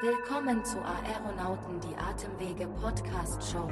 [0.00, 3.68] Willkommen zu Aeronauten, die Atemwege Podcast Show.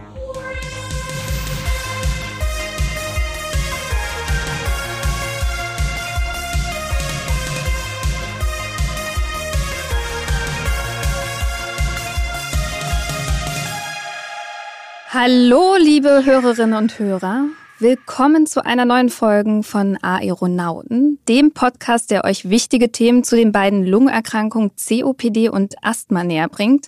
[15.10, 17.44] Hallo, liebe Hörerinnen und Hörer.
[17.78, 23.52] Willkommen zu einer neuen Folge von Aeronauten, dem Podcast, der euch wichtige Themen zu den
[23.52, 26.86] beiden Lungenerkrankungen COPD und Asthma näher bringt.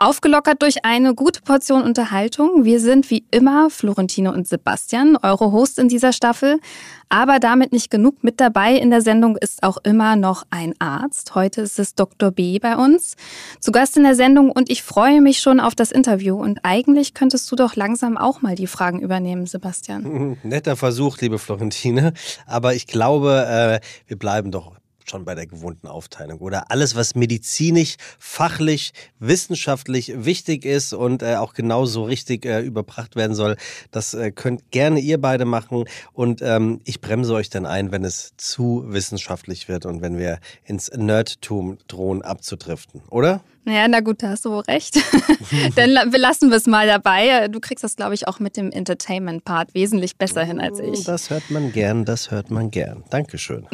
[0.00, 2.64] Aufgelockert durch eine gute Portion Unterhaltung.
[2.64, 6.60] Wir sind wie immer Florentine und Sebastian, eure Hosts in dieser Staffel.
[7.08, 8.22] Aber damit nicht genug.
[8.22, 11.34] Mit dabei in der Sendung ist auch immer noch ein Arzt.
[11.34, 12.30] Heute ist es Dr.
[12.30, 13.16] B bei uns.
[13.58, 16.36] Zu Gast in der Sendung und ich freue mich schon auf das Interview.
[16.36, 20.38] Und eigentlich könntest du doch langsam auch mal die Fragen übernehmen, Sebastian.
[20.44, 22.12] Netter Versuch, liebe Florentine.
[22.46, 24.77] Aber ich glaube, äh, wir bleiben doch
[25.10, 26.70] schon bei der gewohnten Aufteilung, oder?
[26.70, 33.34] Alles, was medizinisch, fachlich, wissenschaftlich wichtig ist und äh, auch genauso richtig äh, überbracht werden
[33.34, 33.56] soll,
[33.90, 35.84] das äh, könnt gerne ihr beide machen.
[36.12, 40.38] Und ähm, ich bremse euch dann ein, wenn es zu wissenschaftlich wird und wenn wir
[40.64, 43.42] ins Nerdtum drohen abzudriften, oder?
[43.68, 44.96] Ja, na gut, da hast du wohl recht.
[45.76, 47.48] Dann lassen wir es mal dabei.
[47.48, 51.04] Du kriegst das, glaube ich, auch mit dem Entertainment-Part wesentlich besser hin als ich.
[51.04, 53.04] Das hört man gern, das hört man gern.
[53.10, 53.66] Dankeschön.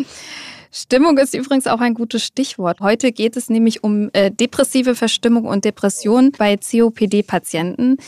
[0.77, 2.81] Stimmung ist übrigens auch ein gutes Stichwort.
[2.81, 7.99] Heute geht es nämlich um äh, depressive Verstimmung und Depression bei COPD-Patienten.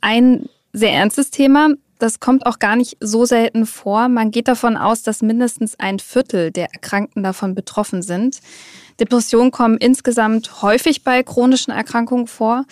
[0.00, 1.70] Ein sehr ernstes Thema.
[1.98, 4.08] Das kommt auch gar nicht so selten vor.
[4.08, 8.38] Man geht davon aus, dass mindestens ein Viertel der Erkrankten davon betroffen sind.
[9.00, 12.64] Depressionen kommen insgesamt häufig bei chronischen Erkrankungen vor.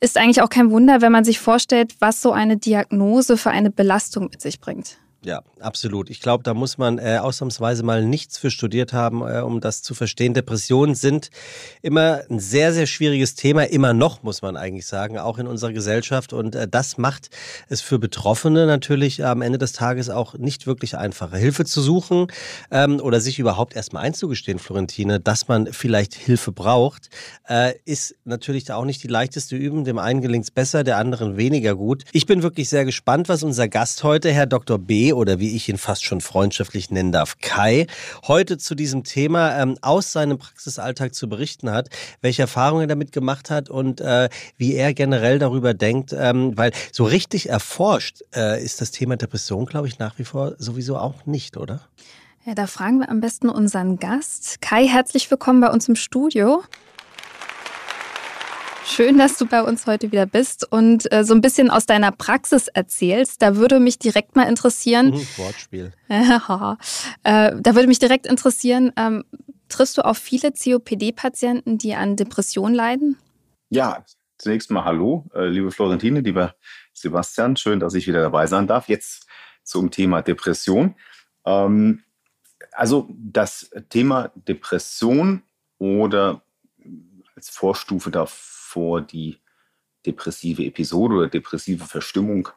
[0.00, 3.70] Ist eigentlich auch kein Wunder, wenn man sich vorstellt, was so eine Diagnose für eine
[3.70, 4.96] Belastung mit sich bringt.
[5.24, 6.10] Ja, absolut.
[6.10, 9.80] Ich glaube, da muss man äh, ausnahmsweise mal nichts für studiert haben, äh, um das
[9.80, 10.34] zu verstehen.
[10.34, 11.30] Depressionen sind
[11.80, 15.72] immer ein sehr, sehr schwieriges Thema, immer noch, muss man eigentlich sagen, auch in unserer
[15.72, 16.32] Gesellschaft.
[16.32, 17.30] Und äh, das macht
[17.68, 21.36] es für Betroffene natürlich am Ende des Tages auch nicht wirklich einfacher.
[21.36, 22.26] Hilfe zu suchen
[22.72, 27.10] ähm, oder sich überhaupt erstmal einzugestehen, Florentine, dass man vielleicht Hilfe braucht,
[27.48, 29.84] äh, ist natürlich da auch nicht die leichteste Übung.
[29.84, 32.02] Dem einen gelingt es besser, der anderen weniger gut.
[32.10, 34.80] Ich bin wirklich sehr gespannt, was unser Gast heute, Herr Dr.
[34.80, 37.86] B., oder wie ich ihn fast schon freundschaftlich nennen darf, Kai,
[38.26, 41.88] heute zu diesem Thema ähm, aus seinem Praxisalltag zu berichten hat,
[42.20, 46.72] welche Erfahrungen er damit gemacht hat und äh, wie er generell darüber denkt, ähm, weil
[46.92, 51.26] so richtig erforscht äh, ist das Thema Depression, glaube ich, nach wie vor sowieso auch
[51.26, 51.80] nicht, oder?
[52.44, 54.60] Ja, da fragen wir am besten unseren Gast.
[54.60, 56.64] Kai, herzlich willkommen bei uns im Studio.
[58.84, 62.12] Schön, dass du bei uns heute wieder bist und äh, so ein bisschen aus deiner
[62.12, 63.40] Praxis erzählst.
[63.40, 65.10] Da würde mich direkt mal interessieren.
[65.10, 65.92] Mhm, Wortspiel.
[66.08, 66.18] äh,
[67.22, 69.24] da würde mich direkt interessieren, ähm,
[69.68, 73.16] triffst du auf viele COPD-Patienten, die an Depressionen leiden?
[73.70, 74.04] Ja,
[74.38, 76.54] zunächst mal hallo, äh, liebe Florentine, lieber
[76.92, 77.56] Sebastian.
[77.56, 78.88] Schön, dass ich wieder dabei sein darf.
[78.88, 79.26] Jetzt
[79.62, 80.96] zum Thema Depression.
[81.46, 82.02] Ähm,
[82.72, 85.42] also das Thema Depression
[85.78, 86.42] oder
[87.34, 89.38] als Vorstufe davor, vor die
[90.06, 92.48] depressive Episode oder depressive Verstimmung.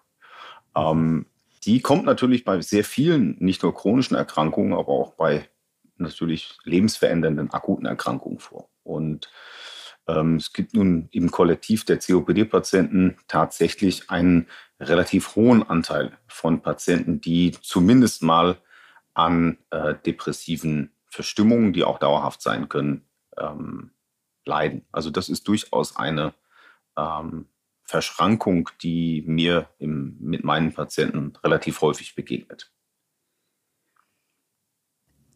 [0.75, 1.25] Ähm,
[1.65, 5.49] die kommt natürlich bei sehr vielen, nicht nur chronischen Erkrankungen, aber auch bei
[5.97, 8.69] natürlich lebensverändernden akuten Erkrankungen vor.
[8.83, 9.31] Und
[10.07, 14.47] ähm, es gibt nun im Kollektiv der COPD-Patienten tatsächlich einen
[14.79, 18.57] relativ hohen Anteil von Patienten, die zumindest mal
[19.13, 23.05] an äh, depressiven Verstimmungen, die auch dauerhaft sein können,
[23.37, 23.91] ähm,
[24.45, 24.85] leiden.
[24.91, 26.33] Also das ist durchaus eine
[26.97, 27.47] ähm,
[27.83, 32.71] Verschrankung, die mir im, mit meinen Patienten relativ häufig begegnet.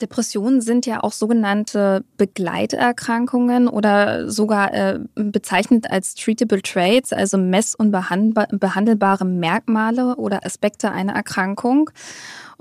[0.02, 7.76] Depressionen sind ja auch sogenannte Begleiterkrankungen oder sogar äh, bezeichnet als treatable traits, also mess-
[7.76, 11.90] und behandelbare Merkmale oder Aspekte einer Erkrankung.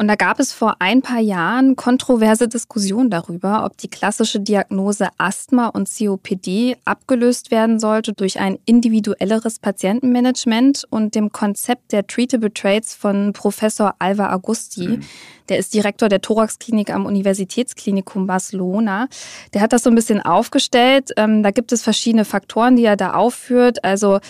[0.01, 5.09] Und da gab es vor ein paar Jahren kontroverse Diskussionen darüber, ob die klassische Diagnose
[5.19, 12.55] Asthma und COPD abgelöst werden sollte durch ein individuelleres Patientenmanagement und dem Konzept der Treatable
[12.55, 14.87] Traits von Professor Alva Agusti.
[14.87, 15.01] Mhm.
[15.49, 19.09] Der ist Direktor der Thoraxklinik am Universitätsklinikum Barcelona.
[19.55, 21.11] Der hat das so ein bisschen aufgestellt.
[21.17, 23.85] Ähm, da gibt es verschiedene Faktoren, die er da aufführt.
[23.85, 24.21] Also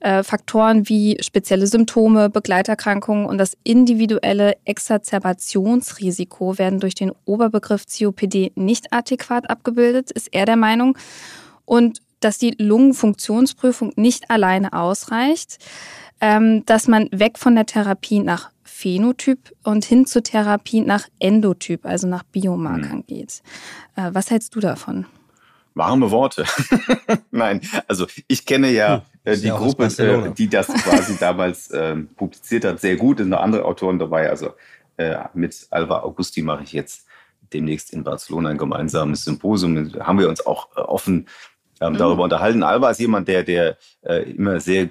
[0.00, 8.52] äh, Faktoren wie spezielle Symptome, Begleiterkrankungen und das individuelle Exacerbationsrisiko werden durch den Oberbegriff COPD
[8.54, 10.96] nicht adäquat abgebildet, ist er der Meinung.
[11.64, 15.58] Und dass die Lungenfunktionsprüfung nicht alleine ausreicht,
[16.20, 21.84] ähm, dass man weg von der Therapie nach Phänotyp und hin zur Therapie nach Endotyp,
[21.84, 23.06] also nach Biomarkern mhm.
[23.06, 23.42] geht.
[23.96, 25.04] Äh, was hältst du davon?
[25.74, 26.44] Warme Worte.
[27.32, 31.72] Nein, also ich kenne ja hm, äh, die ja Gruppe, äh, die das quasi damals
[31.72, 33.18] äh, publiziert hat, sehr gut.
[33.18, 34.30] Es sind noch andere Autoren dabei.
[34.30, 34.50] Also
[34.96, 37.04] äh, mit Alva Augusti mache ich jetzt
[37.52, 39.90] demnächst in Barcelona ein gemeinsames Symposium.
[39.90, 41.26] Da haben wir uns auch äh, offen
[41.80, 41.98] ähm, mhm.
[41.98, 42.62] darüber unterhalten.
[42.62, 44.88] Alva ist jemand, der, der äh, immer sehr äh,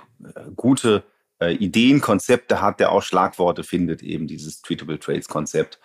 [0.58, 1.04] gute
[1.40, 5.80] äh, Ideen, Konzepte hat, der auch Schlagworte findet, eben dieses Treatable Trades Konzept.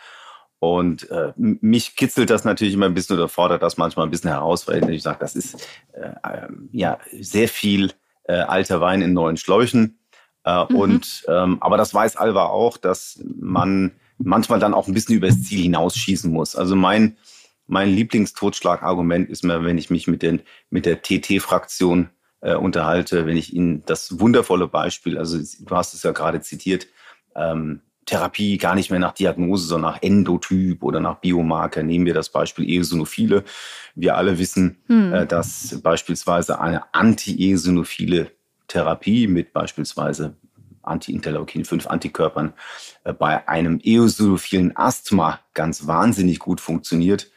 [0.58, 4.30] Und äh, mich kitzelt das natürlich immer ein bisschen oder fordert das manchmal ein bisschen
[4.30, 7.92] heraus, weil ich sage, das ist äh, ähm, ja sehr viel
[8.24, 9.98] äh, alter Wein in neuen Schläuchen.
[10.44, 10.76] Äh, mhm.
[10.76, 15.42] Und ähm, aber das weiß Alva auch, dass man manchmal dann auch ein bisschen übers
[15.42, 16.54] Ziel hinausschießen muss.
[16.54, 17.16] Also mein
[17.66, 22.10] mein Lieblingstotschlagargument ist mir, wenn ich mich mit, den, mit der TT-Fraktion
[22.42, 26.86] äh, unterhalte, wenn ich Ihnen das wundervolle Beispiel, also du hast es ja gerade zitiert,
[27.34, 31.84] ähm, Therapie gar nicht mehr nach Diagnose, sondern nach Endotyp oder nach Biomarker.
[31.84, 33.44] Nehmen wir das Beispiel Eosinophile.
[33.94, 35.12] Wir alle wissen, hm.
[35.12, 38.32] äh, dass beispielsweise eine anti-eosinophile
[38.66, 40.36] Therapie mit beispielsweise
[40.82, 42.54] Anti-Interleukin 5 Antikörpern
[43.04, 47.30] äh, bei einem eosinophilen Asthma ganz wahnsinnig gut funktioniert.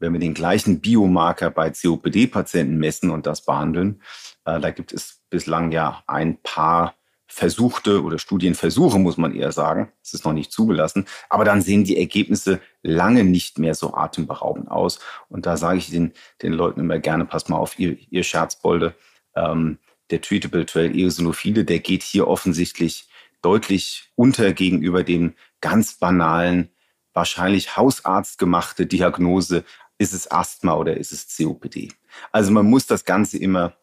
[0.00, 4.00] Wenn wir den gleichen Biomarker bei COPD-Patienten messen und das behandeln,
[4.44, 6.94] da gibt es bislang ja ein paar
[7.32, 9.92] Versuchte oder Studienversuche, muss man eher sagen.
[10.02, 11.06] Es ist noch nicht zugelassen.
[11.28, 14.98] Aber dann sehen die Ergebnisse lange nicht mehr so atemberaubend aus.
[15.28, 18.96] Und da sage ich den, den Leuten immer gerne, pass mal auf, ihr, ihr Scherzbolde.
[19.36, 19.78] Ähm,
[20.10, 23.08] der Treatable Trail Eosinophile, der geht hier offensichtlich
[23.42, 26.70] deutlich unter gegenüber dem ganz banalen,
[27.12, 29.64] wahrscheinlich hausarztgemachte Diagnose,
[29.98, 31.92] ist es Asthma oder ist es COPD.
[32.32, 33.74] Also man muss das Ganze immer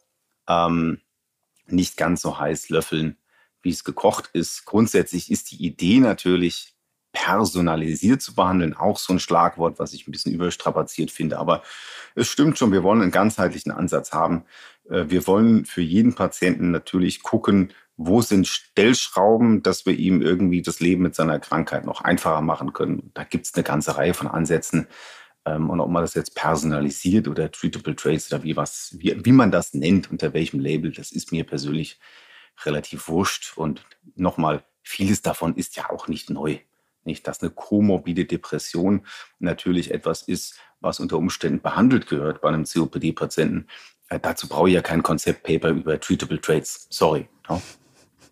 [0.47, 1.01] ähm,
[1.67, 3.17] nicht ganz so heiß löffeln
[3.67, 4.65] wie es gekocht ist.
[4.65, 6.73] Grundsätzlich ist die Idee natürlich,
[7.11, 11.39] personalisiert zu behandeln, auch so ein Schlagwort, was ich ein bisschen überstrapaziert finde.
[11.39, 11.63] Aber
[12.15, 14.45] es stimmt schon, wir wollen einen ganzheitlichen Ansatz haben.
[14.89, 20.61] Äh, wir wollen für jeden Patienten natürlich gucken, wo sind Stellschrauben, dass wir ihm irgendwie
[20.61, 23.09] das Leben mit seiner Krankheit noch einfacher machen können.
[23.15, 24.87] Da gibt es eine ganze Reihe von Ansätzen.
[25.47, 29.31] Ähm, und ob man das jetzt personalisiert oder Treatable Traits oder wie, was, wie, wie
[29.31, 31.99] man das nennt, unter welchem Label, das ist mir persönlich
[32.65, 33.57] relativ wurscht.
[33.57, 33.85] Und
[34.15, 36.59] nochmal, vieles davon ist ja auch nicht neu.
[37.05, 39.05] Nicht, dass eine komorbide Depression
[39.39, 43.67] natürlich etwas ist, was unter Umständen behandelt gehört bei einem COPD-Patienten.
[44.09, 46.87] Äh, dazu brauche ich ja kein Konzeptpaper über Treatable Traits.
[46.89, 47.29] Sorry.
[47.47, 47.61] Ja.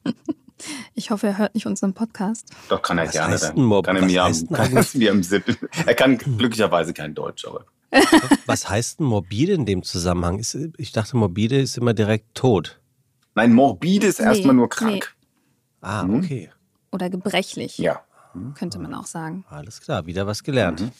[0.94, 2.50] Ich hoffe, er hört nicht unseren Podcast.
[2.70, 3.38] Doch, kann er was gerne.
[3.38, 4.86] Dann Mob, kann er mir, am, kann.
[5.86, 7.66] Er kann glücklicherweise kein Deutsch, aber.
[8.46, 10.44] Was heißt denn morbide in dem Zusammenhang?
[10.78, 12.80] Ich dachte, morbide ist immer direkt tot.
[13.36, 15.16] Nein, morbide ist nee, erstmal nur krank.
[15.16, 15.88] Nee.
[15.88, 16.16] Ah, mhm.
[16.16, 16.50] okay.
[16.92, 17.78] Oder gebrechlich.
[17.78, 18.02] Ja.
[18.56, 19.46] Könnte man auch sagen.
[19.50, 20.82] Alles klar, wieder was gelernt.
[20.82, 20.92] Mhm.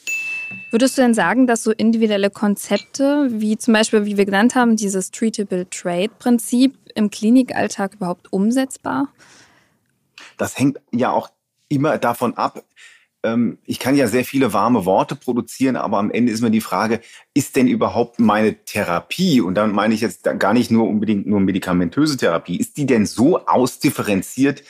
[0.70, 4.76] Würdest du denn sagen, dass so individuelle Konzepte, wie zum Beispiel, wie wir genannt haben,
[4.76, 9.08] dieses Treatable Trade-Prinzip im Klinikalltag überhaupt umsetzbar?
[10.36, 11.30] Das hängt ja auch
[11.68, 12.64] immer davon ab,
[13.26, 16.60] ähm, ich kann ja sehr viele warme Worte produzieren, aber am Ende ist mir die
[16.60, 17.00] Frage,
[17.34, 21.40] ist denn überhaupt meine Therapie, und dann meine ich jetzt gar nicht nur unbedingt nur
[21.40, 24.62] medikamentöse Therapie, ist die denn so ausdifferenziert,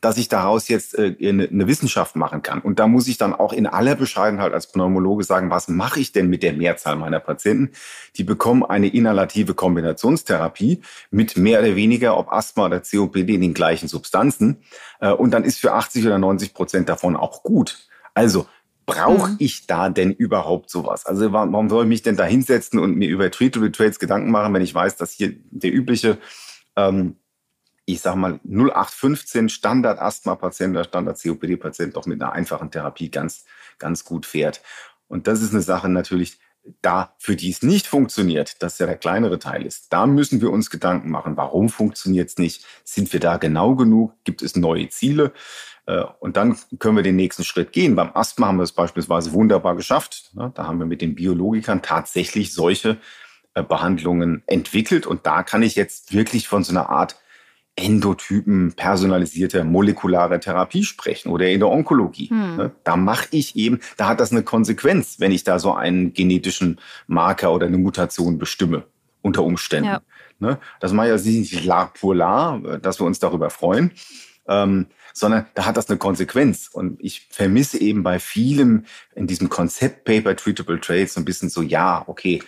[0.00, 2.60] dass ich daraus jetzt äh, eine, eine, Wissenschaft machen kann.
[2.60, 6.12] Und da muss ich dann auch in aller Bescheidenheit als Pneumologe sagen, was mache ich
[6.12, 7.72] denn mit der Mehrzahl meiner Patienten?
[8.16, 10.80] Die bekommen eine inhalative Kombinationstherapie
[11.10, 14.62] mit mehr oder weniger, ob Asthma oder COPD, den gleichen Substanzen.
[15.00, 17.88] Äh, und dann ist für 80 oder 90 Prozent davon auch gut.
[18.14, 18.46] Also
[18.86, 19.36] brauche mhm.
[19.38, 21.06] ich da denn überhaupt sowas?
[21.06, 24.52] Also warum soll ich mich denn da hinsetzen und mir über Treatable Trades Gedanken machen,
[24.54, 26.18] wenn ich weiß, dass hier der übliche,
[26.76, 27.16] ähm,
[27.92, 33.44] ich sag mal, 0815 Standard-Asthma-Patient oder Standard-COPD-Patient doch mit einer einfachen Therapie ganz,
[33.78, 34.62] ganz gut fährt.
[35.08, 36.38] Und das ist eine Sache natürlich,
[36.82, 40.50] da, für die es nicht funktioniert, das ja der kleinere Teil ist, da müssen wir
[40.50, 42.64] uns Gedanken machen, warum funktioniert es nicht?
[42.84, 44.12] Sind wir da genau genug?
[44.24, 45.32] Gibt es neue Ziele?
[45.86, 47.96] Äh, und dann können wir den nächsten Schritt gehen.
[47.96, 50.30] Beim Asthma haben wir es beispielsweise wunderbar geschafft.
[50.34, 52.98] Da haben wir mit den Biologikern tatsächlich solche
[53.54, 55.06] äh, Behandlungen entwickelt.
[55.06, 57.16] Und da kann ich jetzt wirklich von so einer Art
[57.76, 62.28] Endotypen personalisierte molekulare Therapie sprechen oder in der Onkologie.
[62.28, 62.56] Hm.
[62.56, 62.70] Ne?
[62.84, 66.80] Da mache ich eben, da hat das eine Konsequenz, wenn ich da so einen genetischen
[67.06, 68.84] Marker oder eine Mutation bestimme
[69.22, 69.88] unter Umständen.
[69.88, 70.02] Ja.
[70.38, 70.58] Ne?
[70.80, 73.92] Das mache ich ja nicht la pour la, dass wir uns darüber freuen,
[74.48, 76.68] ähm, sondern da hat das eine Konsequenz.
[76.72, 78.84] Und ich vermisse eben bei vielem
[79.14, 82.42] in diesem Konzeptpaper Treatable Traits so ein bisschen so, ja, okay,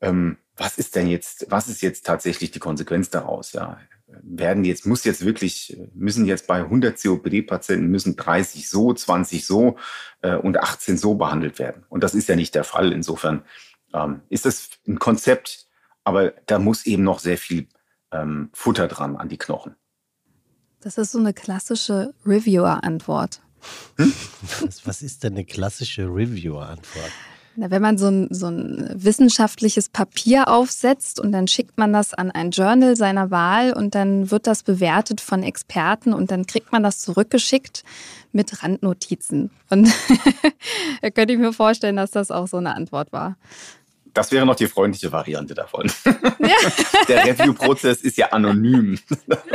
[0.00, 3.52] ähm, was ist denn jetzt, was ist jetzt tatsächlich die Konsequenz daraus?
[3.52, 9.44] Ja, werden jetzt, muss jetzt wirklich, müssen jetzt bei 100 COPD-Patienten müssen 30 so, 20
[9.44, 9.76] so
[10.22, 11.84] äh, und 18 so behandelt werden.
[11.88, 12.92] Und das ist ja nicht der Fall.
[12.92, 13.42] Insofern
[13.92, 15.66] ähm, ist das ein Konzept,
[16.04, 17.68] aber da muss eben noch sehr viel
[18.12, 19.74] ähm, Futter dran an die Knochen.
[20.80, 23.40] Das ist so eine klassische Reviewer-Antwort.
[23.96, 24.12] Hm?
[24.60, 27.12] Was, was ist denn eine klassische Reviewer-Antwort?
[27.56, 32.30] Wenn man so ein, so ein wissenschaftliches Papier aufsetzt und dann schickt man das an
[32.30, 36.82] ein Journal seiner Wahl und dann wird das bewertet von Experten und dann kriegt man
[36.82, 37.82] das zurückgeschickt
[38.32, 39.50] mit Randnotizen.
[39.70, 39.88] Und
[41.00, 43.36] da könnte ich mir vorstellen, dass das auch so eine Antwort war.
[44.16, 45.92] Das wäre noch die freundliche Variante davon.
[46.04, 46.56] Ja.
[47.08, 48.98] Der Review-Prozess ist ja anonym.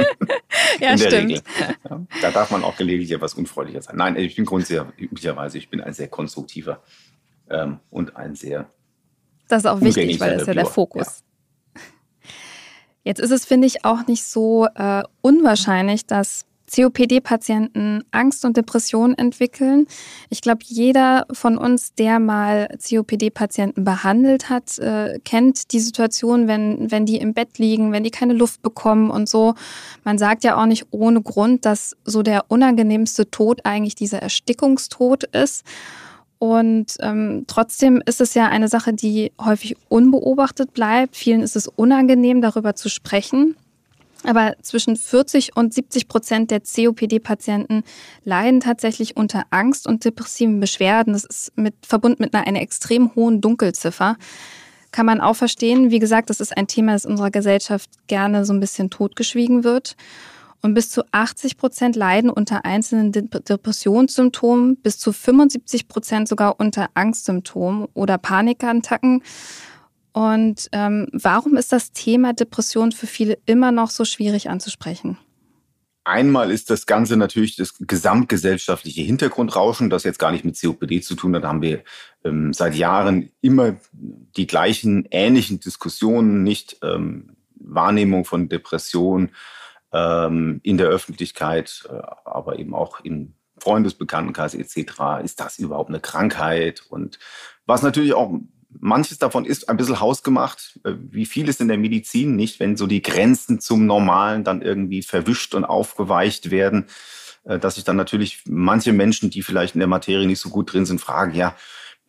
[0.79, 1.43] ja, stimmt.
[1.59, 3.95] Ja, da darf man auch gelegentlich etwas unfreundlicher sein.
[3.95, 6.83] Nein, ich bin grundsätzlich üblicherweise, ich bin ein sehr konstruktiver
[7.51, 8.67] ähm, und ein sehr.
[9.47, 11.23] Das ist auch wichtig, weil das ist ja der Fokus.
[11.75, 11.81] Ja.
[13.03, 19.17] Jetzt ist es, finde ich, auch nicht so äh, unwahrscheinlich, dass COPD-Patienten Angst und Depressionen
[19.17, 19.87] entwickeln.
[20.29, 26.89] Ich glaube, jeder von uns, der mal COPD-Patienten behandelt hat, äh, kennt die Situation, wenn,
[26.89, 29.53] wenn die im Bett liegen, wenn die keine Luft bekommen und so.
[30.03, 35.25] Man sagt ja auch nicht ohne Grund, dass so der unangenehmste Tod eigentlich dieser Erstickungstod
[35.25, 35.65] ist.
[36.41, 41.15] Und ähm, trotzdem ist es ja eine Sache, die häufig unbeobachtet bleibt.
[41.15, 43.55] Vielen ist es unangenehm, darüber zu sprechen.
[44.23, 47.83] Aber zwischen 40 und 70 Prozent der COPD-Patienten
[48.23, 51.13] leiden tatsächlich unter Angst und depressiven Beschwerden.
[51.13, 54.17] Das ist mit, verbunden mit einer, einer extrem hohen Dunkelziffer.
[54.91, 55.91] Kann man auch verstehen.
[55.91, 59.63] Wie gesagt, das ist ein Thema, das in unserer Gesellschaft gerne so ein bisschen totgeschwiegen
[59.63, 59.95] wird.
[60.63, 66.89] Und bis zu 80 Prozent leiden unter einzelnen Depressionssymptomen, bis zu 75 Prozent sogar unter
[66.93, 69.23] Angstsymptomen oder Panikattacken.
[70.13, 75.17] Und ähm, warum ist das Thema Depression für viele immer noch so schwierig anzusprechen?
[76.03, 81.15] Einmal ist das Ganze natürlich das gesamtgesellschaftliche Hintergrundrauschen, das jetzt gar nicht mit COPD zu
[81.15, 81.43] tun hat.
[81.43, 81.83] Da haben wir
[82.23, 89.29] ähm, seit Jahren immer die gleichen ähnlichen Diskussionen, nicht ähm, Wahrnehmung von Depression,
[89.93, 95.23] ähm, in der Öffentlichkeit, äh, aber eben auch im Freundesbekanntenkreis etc.
[95.23, 96.83] Ist das überhaupt eine Krankheit?
[96.89, 97.19] Und
[97.65, 98.33] was natürlich auch
[98.79, 102.59] manches davon ist ein bisschen hausgemacht, äh, wie vieles in der Medizin, nicht?
[102.59, 106.87] Wenn so die Grenzen zum Normalen dann irgendwie verwischt und aufgeweicht werden,
[107.43, 110.73] äh, dass sich dann natürlich manche Menschen, die vielleicht in der Materie nicht so gut
[110.73, 111.55] drin sind, fragen, ja,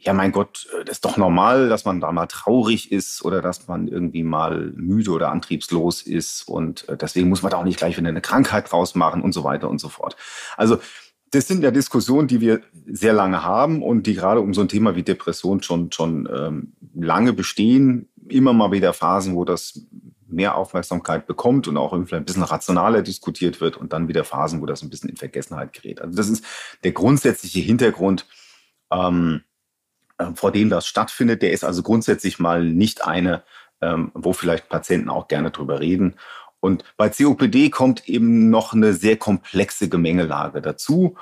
[0.04, 3.40] ja, mein Gott, äh, das ist doch normal, dass man da mal traurig ist oder
[3.40, 6.48] dass man irgendwie mal müde oder antriebslos ist.
[6.48, 9.32] Und äh, deswegen muss man da auch nicht gleich wieder eine Krankheit draus machen und
[9.32, 10.16] so weiter und so fort.
[10.56, 10.78] Also,
[11.30, 14.68] das sind ja Diskussionen, die wir sehr lange haben und die gerade um so ein
[14.68, 18.10] Thema wie Depression schon, schon ähm, lange bestehen.
[18.28, 19.86] Immer mal wieder Phasen, wo das
[20.26, 24.60] mehr Aufmerksamkeit bekommt und auch irgendwie ein bisschen rationaler diskutiert wird und dann wieder Phasen,
[24.60, 26.02] wo das ein bisschen in Vergessenheit gerät.
[26.02, 26.44] Also das ist
[26.84, 28.26] der grundsätzliche Hintergrund.
[28.90, 29.51] Ähm, äh,
[30.34, 33.42] vor dem das stattfindet, der ist also grundsätzlich mal nicht eine,
[33.80, 36.14] ähm, wo vielleicht Patienten auch gerne drüber reden.
[36.60, 41.16] Und bei COPD kommt eben noch eine sehr komplexe Gemengelage dazu.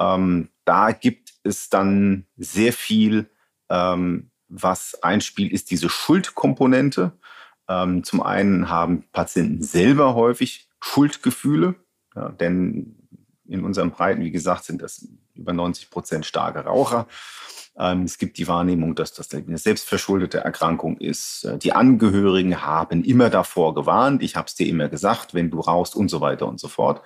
[0.00, 3.28] Ähm, da gibt es dann sehr viel,
[3.68, 7.12] ähm, was einspielt, ist diese Schuldkomponente.
[8.02, 11.74] zum einen haben Patienten selber häufig Schuldgefühle,
[12.38, 13.05] denn
[13.48, 17.06] in unseren Breiten, wie gesagt, sind das über 90 Prozent starke Raucher.
[17.78, 21.44] Ähm, es gibt die Wahrnehmung, dass das eine selbstverschuldete Erkrankung ist.
[21.44, 24.22] Äh, die Angehörigen haben immer davor gewarnt.
[24.22, 27.02] Ich habe es dir immer gesagt, wenn du rauchst und so weiter und so fort.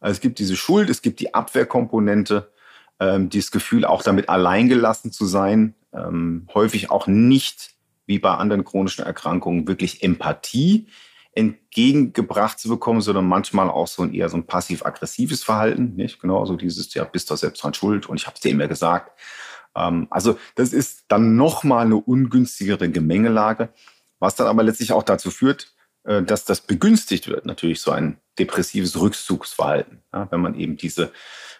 [0.00, 2.50] Also es gibt diese Schuld, es gibt die Abwehrkomponente,
[2.98, 5.74] ähm, dieses Gefühl, auch damit alleingelassen zu sein.
[5.92, 7.70] Ähm, häufig auch nicht,
[8.06, 10.86] wie bei anderen chronischen Erkrankungen, wirklich Empathie
[11.32, 15.94] entgegengebracht zu bekommen, sondern manchmal auch so ein eher so ein passiv-aggressives Verhalten.
[15.94, 16.20] Nicht?
[16.20, 18.68] Genau, so dieses, ja, bist doch selbst dran schuld und ich habe es dir immer
[18.68, 19.18] gesagt.
[19.76, 23.72] Ähm, also das ist dann nochmal eine ungünstigere Gemengelage,
[24.18, 28.18] was dann aber letztlich auch dazu führt, äh, dass das begünstigt wird, natürlich so ein
[28.38, 31.12] depressives Rückzugsverhalten, ja, wenn man eben diese,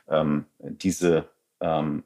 [0.08, 1.28] ähm, diese
[1.60, 2.04] ähm,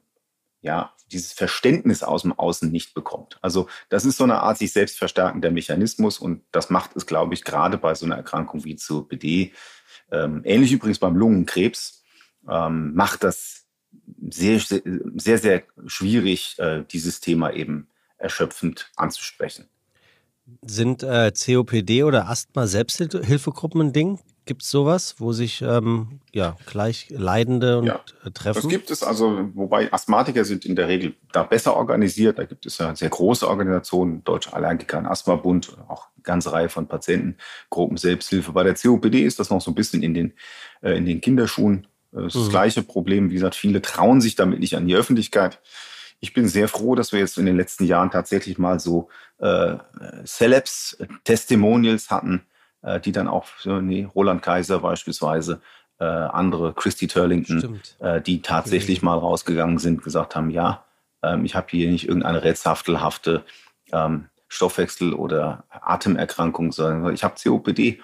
[0.65, 3.37] ja, dieses Verständnis aus dem Außen nicht bekommt.
[3.43, 7.35] Also das ist so eine Art sich selbst verstärkender Mechanismus und das macht es, glaube
[7.35, 9.53] ich, gerade bei so einer Erkrankung wie COPD,
[10.11, 12.03] ähm, ähnlich übrigens beim Lungenkrebs,
[12.49, 13.65] ähm, macht das
[14.27, 19.69] sehr, sehr, sehr schwierig, äh, dieses Thema eben erschöpfend anzusprechen.
[20.63, 24.19] Sind äh, COPD oder Asthma Selbsthilfegruppen ein Ding?
[24.45, 28.61] Gibt es sowas, wo sich ähm, ja, gleich Leidende und, ja, äh, treffen?
[28.61, 32.37] Das gibt es also, wobei Asthmatiker sind in der Regel da besser organisiert.
[32.37, 36.69] Da gibt es ja sehr große Organisationen, Deutsche Allergiker und Asthmabund, auch eine ganze Reihe
[36.69, 38.51] von Patientengruppen Selbsthilfe.
[38.51, 40.33] Bei der COPD ist das noch so ein bisschen in den,
[40.81, 42.39] äh, in den Kinderschuhen das, mhm.
[42.39, 43.31] das gleiche Problem.
[43.31, 45.59] Wie gesagt, viele trauen sich damit nicht an die Öffentlichkeit.
[46.19, 49.09] ich bin sehr froh, dass wir jetzt in den letzten Jahren tatsächlich mal so
[49.39, 49.75] äh,
[50.25, 52.45] Celebs, Testimonials hatten,
[52.85, 55.61] äh, die dann auch, nee, Roland Kaiser beispielsweise,
[55.99, 59.07] äh, andere, Christy Turlington, äh, die tatsächlich mhm.
[59.07, 60.85] mal rausgegangen sind, gesagt haben, ja,
[61.23, 63.43] ähm, ich habe hier nicht irgendeine rätselhafte
[63.91, 68.01] ähm, Stoffwechsel- oder Atemerkrankung, sondern ich habe COPD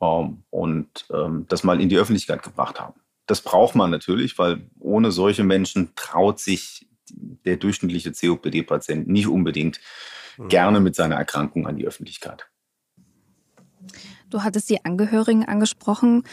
[0.00, 2.94] ähm, und ähm, das mal in die Öffentlichkeit gebracht haben.
[3.26, 9.80] Das braucht man natürlich, weil ohne solche Menschen traut sich der durchschnittliche COPD-Patient nicht unbedingt
[10.36, 10.48] mhm.
[10.48, 12.46] gerne mit seiner Erkrankung an die Öffentlichkeit.
[14.30, 16.24] Du hattest die Angehörigen angesprochen.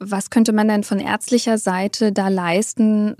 [0.00, 3.16] Was könnte man denn von ärztlicher Seite da leisten?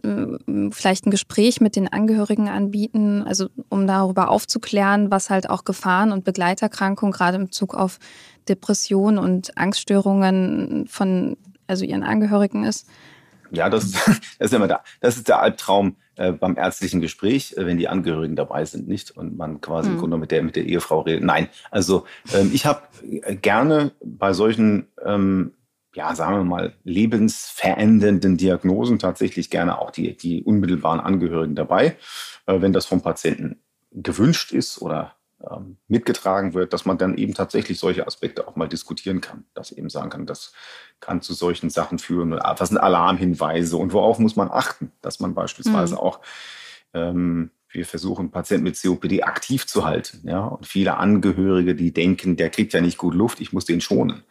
[0.49, 5.65] Äh, vielleicht ein Gespräch mit den Angehörigen anbieten, also um darüber aufzuklären, was halt auch
[5.65, 7.99] Gefahren und Begleiterkrankungen gerade im Bezug auf
[8.49, 12.87] Depressionen und Angststörungen von also ihren Angehörigen ist?
[13.51, 14.83] Ja, das, das ist immer da.
[15.01, 19.11] Das ist der Albtraum äh, beim ärztlichen Gespräch, äh, wenn die Angehörigen dabei sind, nicht?
[19.17, 19.95] Und man quasi mhm.
[19.95, 21.25] im Grunde mit der, mit der Ehefrau redet.
[21.25, 22.83] Nein, also ähm, ich habe
[23.41, 25.53] gerne bei solchen ähm,
[25.95, 31.97] ja, sagen wir mal, lebensverändernden Diagnosen tatsächlich gerne auch die, die unmittelbaren Angehörigen dabei,
[32.47, 33.61] äh, wenn das vom Patienten
[33.93, 35.15] gewünscht ist oder
[35.51, 39.73] ähm, mitgetragen wird, dass man dann eben tatsächlich solche Aspekte auch mal diskutieren kann, dass
[39.73, 40.53] eben sagen kann, das
[41.01, 45.35] kann zu solchen Sachen führen, was sind Alarmhinweise und worauf muss man achten, dass man
[45.35, 46.01] beispielsweise mhm.
[46.01, 46.21] auch
[46.95, 50.21] ähm, wir versuchen, Patienten mit COPD aktiv zu halten.
[50.29, 50.45] Ja?
[50.45, 54.23] Und viele Angehörige, die denken, der kriegt ja nicht gut Luft, ich muss den schonen.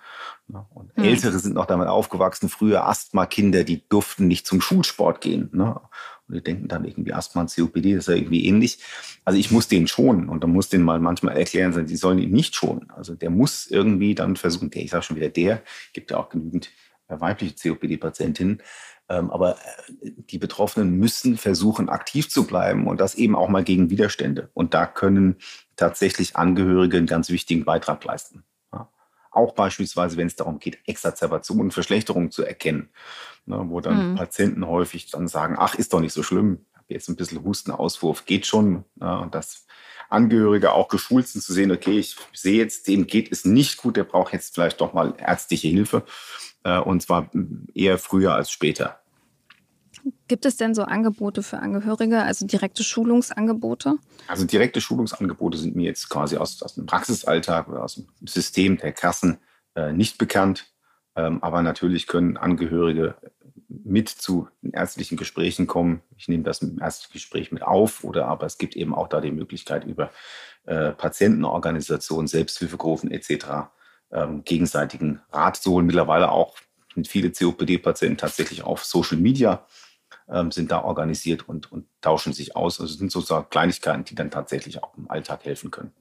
[0.47, 0.65] Ne?
[0.73, 1.03] Und mhm.
[1.03, 5.49] Ältere sind noch damit aufgewachsen, früher Asthma-Kinder, die durften nicht zum Schulsport gehen.
[5.51, 5.79] Ne?
[6.27, 8.79] Und die denken dann irgendwie Asthma und COPD, das ist ja irgendwie ähnlich.
[9.25, 12.31] Also ich muss den schonen und dann muss den mal manchmal erklären, sie sollen ihn
[12.31, 12.89] nicht schonen.
[12.91, 15.61] Also der muss irgendwie dann versuchen, der, ich sage schon wieder der,
[15.91, 16.69] gibt ja auch genügend
[17.07, 18.61] äh, weibliche COPD-Patientinnen,
[19.09, 19.57] ähm, aber
[20.01, 24.49] äh, die Betroffenen müssen versuchen, aktiv zu bleiben und das eben auch mal gegen Widerstände.
[24.53, 25.35] Und da können
[25.75, 28.43] tatsächlich Angehörige einen ganz wichtigen Beitrag leisten.
[29.33, 32.89] Auch beispielsweise, wenn es darum geht, Exazerbationen, Verschlechterungen zu erkennen,
[33.45, 34.15] ne, wo dann mhm.
[34.15, 38.25] Patienten häufig dann sagen, ach, ist doch nicht so schlimm, habe jetzt ein bisschen Hustenauswurf,
[38.25, 38.85] geht schon.
[38.95, 39.65] Ne, und dass
[40.09, 43.97] Angehörige auch geschult sind zu sehen, okay, ich sehe jetzt, dem geht es nicht gut,
[43.97, 46.03] der braucht jetzt vielleicht doch mal ärztliche Hilfe.
[46.63, 47.31] Äh, und zwar
[47.73, 49.02] eher früher als später.
[50.27, 53.95] Gibt es denn so Angebote für Angehörige, also direkte Schulungsangebote?
[54.27, 58.77] Also direkte Schulungsangebote sind mir jetzt quasi aus, aus dem Praxisalltag oder aus dem System
[58.77, 59.37] der Kassen
[59.75, 60.73] äh, nicht bekannt.
[61.15, 63.15] Ähm, aber natürlich können Angehörige
[63.69, 66.01] mit zu ärztlichen Gesprächen kommen.
[66.17, 69.31] Ich nehme das im Erstgespräch mit auf oder aber es gibt eben auch da die
[69.31, 70.11] Möglichkeit über
[70.65, 73.69] äh, Patientenorganisationen, Selbsthilfegruppen etc.
[74.11, 75.85] Ähm, gegenseitigen Rat zu holen.
[75.85, 76.57] Mittlerweile auch
[76.95, 79.65] mit viele COPD-Patienten tatsächlich auf Social Media
[80.29, 82.79] ähm, sind da organisiert und, und tauschen sich aus.
[82.79, 85.91] Also sind sozusagen Kleinigkeiten, die dann tatsächlich auch im Alltag helfen können.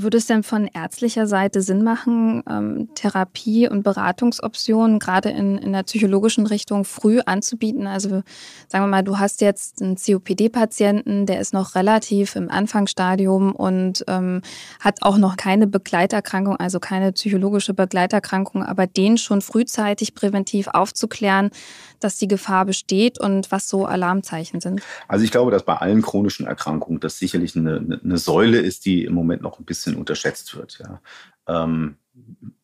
[0.00, 5.72] Würde es denn von ärztlicher Seite Sinn machen, ähm, Therapie- und Beratungsoptionen gerade in, in
[5.72, 7.88] der psychologischen Richtung früh anzubieten?
[7.88, 8.22] Also
[8.68, 14.04] sagen wir mal, du hast jetzt einen COPD-Patienten, der ist noch relativ im Anfangsstadium und
[14.06, 14.42] ähm,
[14.78, 21.50] hat auch noch keine Begleiterkrankung, also keine psychologische Begleiterkrankung, aber den schon frühzeitig präventiv aufzuklären,
[21.98, 24.80] dass die Gefahr besteht und was so Alarmzeichen sind?
[25.08, 29.04] Also ich glaube, dass bei allen chronischen Erkrankungen das sicherlich eine, eine Säule ist, die
[29.04, 30.78] im Moment noch ein bisschen unterschätzt wird.
[30.78, 31.00] Ja.
[31.46, 31.96] Ähm,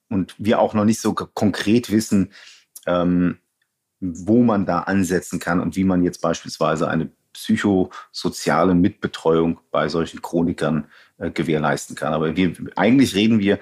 [0.09, 2.33] und wir auch noch nicht so konkret wissen,
[2.87, 3.39] ähm,
[4.01, 10.23] wo man da ansetzen kann und wie man jetzt beispielsweise eine psychosoziale Mitbetreuung bei solchen
[10.23, 12.13] Chronikern gewährleisten kann.
[12.13, 13.59] Aber wir, eigentlich reden wir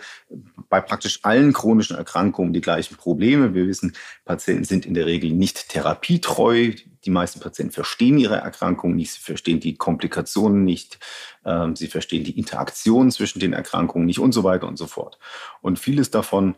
[0.69, 3.55] bei praktisch allen chronischen Erkrankungen die gleichen Probleme.
[3.55, 6.73] Wir wissen, Patienten sind in der Regel nicht therapietreu.
[7.05, 10.99] Die meisten Patienten verstehen ihre Erkrankung nicht, sie verstehen die Komplikationen nicht,
[11.45, 15.19] ähm, sie verstehen die Interaktion zwischen den Erkrankungen nicht und so weiter und so fort.
[15.61, 16.55] Und vieles davon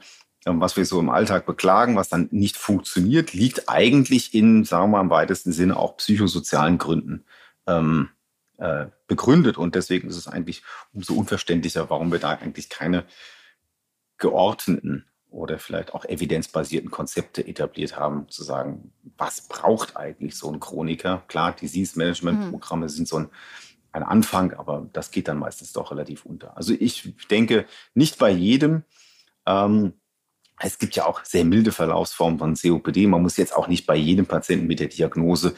[0.47, 4.85] ähm, was wir so im Alltag beklagen, was dann nicht funktioniert, liegt eigentlich in, sagen
[4.85, 7.25] wir mal im weitesten Sinne, auch psychosozialen Gründen
[7.67, 8.11] ähm,
[8.59, 9.59] äh, begründet.
[9.59, 10.63] Und deswegen ist es eigentlich
[10.93, 13.05] umso unverständlicher, warum wir da eigentlich keine
[14.19, 20.61] geordneten oder vielleicht auch evidenzbasierten Konzepte etabliert haben, zu sagen, was braucht eigentlich so ein
[20.61, 21.25] Chroniker?
[21.27, 23.29] Klar, Disease-Management-Programme sind so ein,
[23.91, 26.57] ein Anfang, aber das geht dann meistens doch relativ unter.
[26.57, 28.85] Also ich denke, nicht bei jedem.
[29.45, 29.95] Ähm,
[30.61, 33.09] es gibt ja auch sehr milde Verlaufsformen von COPD.
[33.09, 35.57] Man muss jetzt auch nicht bei jedem Patienten mit der Diagnose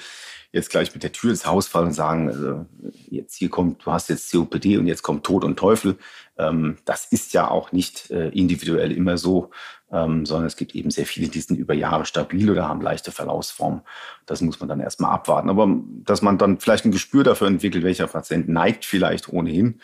[0.56, 2.66] jetzt gleich mit der Tür ins Haus fallen und sagen, also
[3.08, 5.98] jetzt hier kommt, du hast jetzt COPD und jetzt kommt Tod und Teufel.
[6.38, 9.50] Ähm, das ist ja auch nicht äh, individuell immer so,
[9.92, 13.12] ähm, sondern es gibt eben sehr viele, die sind über Jahre stabil oder haben leichte
[13.12, 13.82] Verlaufsformen.
[14.24, 15.50] Das muss man dann erstmal abwarten.
[15.50, 15.68] Aber
[16.04, 19.80] dass man dann vielleicht ein Gespür dafür entwickelt, welcher Patient neigt vielleicht ohnehin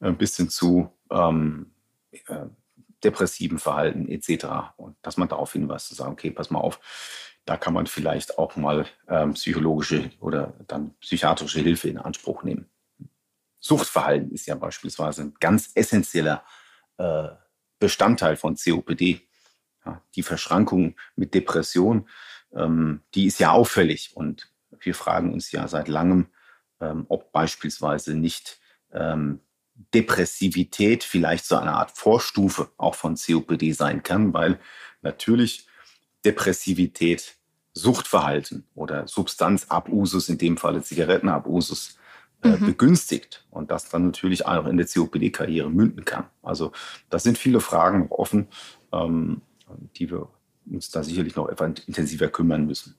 [0.00, 1.70] ein bisschen zu ähm,
[2.26, 2.46] äh,
[3.04, 4.46] depressiven Verhalten etc.
[4.76, 6.80] Und dass man darauf hinweist, zu sagen, okay, pass mal auf,
[7.46, 12.68] da kann man vielleicht auch mal ähm, psychologische oder dann psychiatrische Hilfe in Anspruch nehmen.
[13.60, 16.44] Suchtverhalten ist ja beispielsweise ein ganz essentieller
[16.98, 17.28] äh,
[17.78, 19.20] Bestandteil von COPD.
[19.84, 22.08] Ja, die Verschrankung mit Depression,
[22.52, 26.28] ähm, die ist ja auffällig und wir fragen uns ja seit langem,
[26.80, 28.58] ähm, ob beispielsweise nicht
[28.92, 29.40] ähm,
[29.94, 34.58] Depressivität vielleicht so eine Art Vorstufe auch von COPD sein kann, weil
[35.02, 35.66] natürlich
[36.24, 37.35] Depressivität
[37.76, 41.98] Suchtverhalten oder Substanzabusus, in dem Falle Zigarettenabusus,
[42.42, 42.66] äh, mhm.
[42.66, 46.24] begünstigt und das dann natürlich auch in der COPD-Karriere münden kann.
[46.42, 46.72] Also
[47.10, 48.48] das sind viele Fragen offen,
[48.92, 49.42] ähm,
[49.96, 50.28] die wir
[50.64, 52.94] uns da sicherlich noch etwas intensiver kümmern müssen.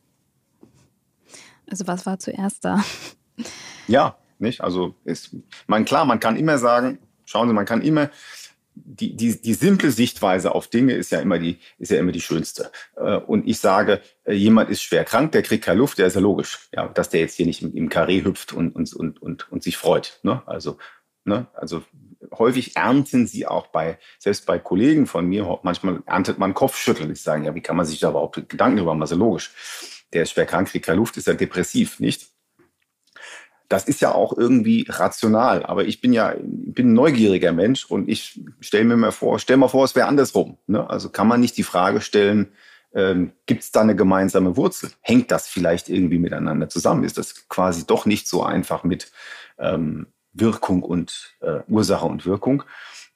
[1.69, 2.83] Also was war zuerst da?
[3.87, 4.61] Ja, nicht?
[4.61, 5.35] Also ist,
[5.65, 8.11] man klar, man kann immer sagen, schauen Sie, man kann immer
[8.85, 12.21] die, die, die simple Sichtweise auf Dinge ist ja immer die, ist ja immer die
[12.21, 12.71] schönste.
[12.95, 16.15] Äh, und ich sage, äh, jemand ist schwer krank, der kriegt keine Luft, der ist
[16.15, 19.51] ja logisch, ja, dass der jetzt hier nicht im, Karree hüpft und, und, und, und,
[19.51, 20.19] und sich freut.
[20.23, 20.41] Ne?
[20.45, 20.77] Also,
[21.23, 21.47] ne?
[21.53, 21.83] also
[22.37, 27.11] häufig ernten sie auch bei, selbst bei Kollegen von mir, manchmal erntet man Kopfschütteln.
[27.11, 29.01] Ich sage, ja, wie kann man sich da überhaupt Gedanken darüber machen?
[29.01, 29.51] Das ist ja logisch.
[30.13, 32.27] Der ist schwer krank, kriegt keine Luft, ist ja depressiv, nicht?
[33.69, 35.65] Das ist ja auch irgendwie rational.
[35.65, 39.57] Aber ich bin ja bin ein neugieriger Mensch und ich stelle mir mal vor, stell
[39.57, 40.57] mal vor, es wäre andersrum.
[40.67, 40.89] Ne?
[40.89, 42.51] Also kann man nicht die Frage stellen,
[42.93, 44.91] ähm, gibt es da eine gemeinsame Wurzel?
[45.01, 47.03] Hängt das vielleicht irgendwie miteinander zusammen?
[47.03, 49.11] Ist das quasi doch nicht so einfach mit
[49.59, 52.63] ähm, Wirkung und äh, Ursache und Wirkung?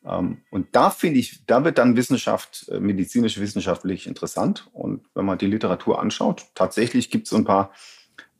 [0.05, 4.69] Ähm, und da finde ich, da wird dann Wissenschaft, äh, medizinische Wissenschaft wirklich interessant.
[4.73, 7.71] Und wenn man die Literatur anschaut, tatsächlich gibt es so ein paar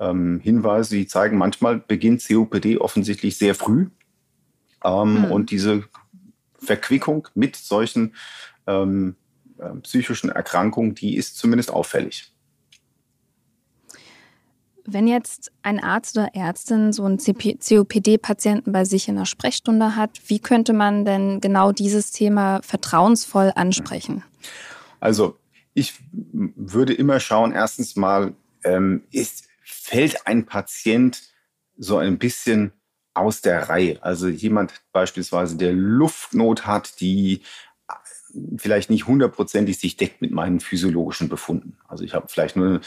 [0.02, 3.88] ähm, Hinweise, die zeigen, manchmal beginnt COPD offensichtlich sehr früh.
[4.84, 5.32] Ähm, mhm.
[5.32, 5.84] Und diese
[6.58, 8.16] Verquickung mit solchen
[8.68, 9.16] ähm,
[9.60, 12.34] äh, psychischen Erkrankungen, die ist zumindest auffällig.
[14.86, 20.20] Wenn jetzt ein Arzt oder Ärztin so einen COPD-Patienten bei sich in der Sprechstunde hat,
[20.26, 24.24] wie könnte man denn genau dieses Thema vertrauensvoll ansprechen?
[25.00, 25.38] Also
[25.76, 28.34] ich würde immer schauen, erstens mal,
[28.64, 29.46] ähm, ist,
[29.92, 31.22] fällt ein Patient
[31.78, 32.72] so ein bisschen
[33.14, 34.02] aus der Reihe.
[34.02, 37.42] Also jemand beispielsweise, der Luftnot hat, die
[38.56, 41.78] vielleicht nicht hundertprozentig sich deckt mit meinen physiologischen Befunden.
[41.90, 42.80] Also ich habe vielleicht nur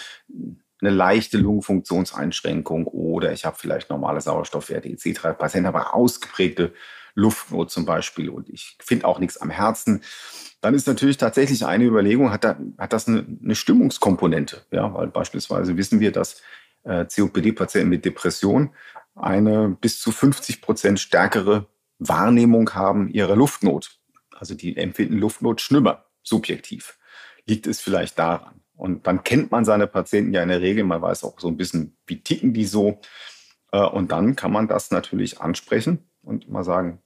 [0.81, 5.37] eine, leichte Lungenfunktionseinschränkung oder ich habe vielleicht normale Sauerstoffwerte etc.
[5.39, 6.73] Patient aber ausgeprägte
[7.15, 10.03] Luftnot zum Beispiel und ich finde auch nichts am Herzen.
[10.63, 14.63] Dann ist natürlich tatsächlich eine Überlegung, hat, da, hat das eine, eine Stimmungskomponente?
[14.71, 16.43] Ja, weil beispielsweise wissen wir, dass äh,
[16.85, 18.75] COPD-Patienten mit Depression
[19.15, 21.69] eine bis zu 50 Prozent stärkere
[21.99, 23.99] Wahrnehmung haben ihrer Luftnot.
[24.35, 26.99] Also die empfinden Luftnot schlimmer, subjektiv.
[27.47, 28.61] Liegt es vielleicht daran?
[28.77, 31.57] Und dann kennt man seine Patienten ja in der Regel, man weiß auch so ein
[31.57, 33.01] bisschen, wie ticken die so.
[33.71, 37.01] Äh, und dann kann man das natürlich ansprechen und mal sagen,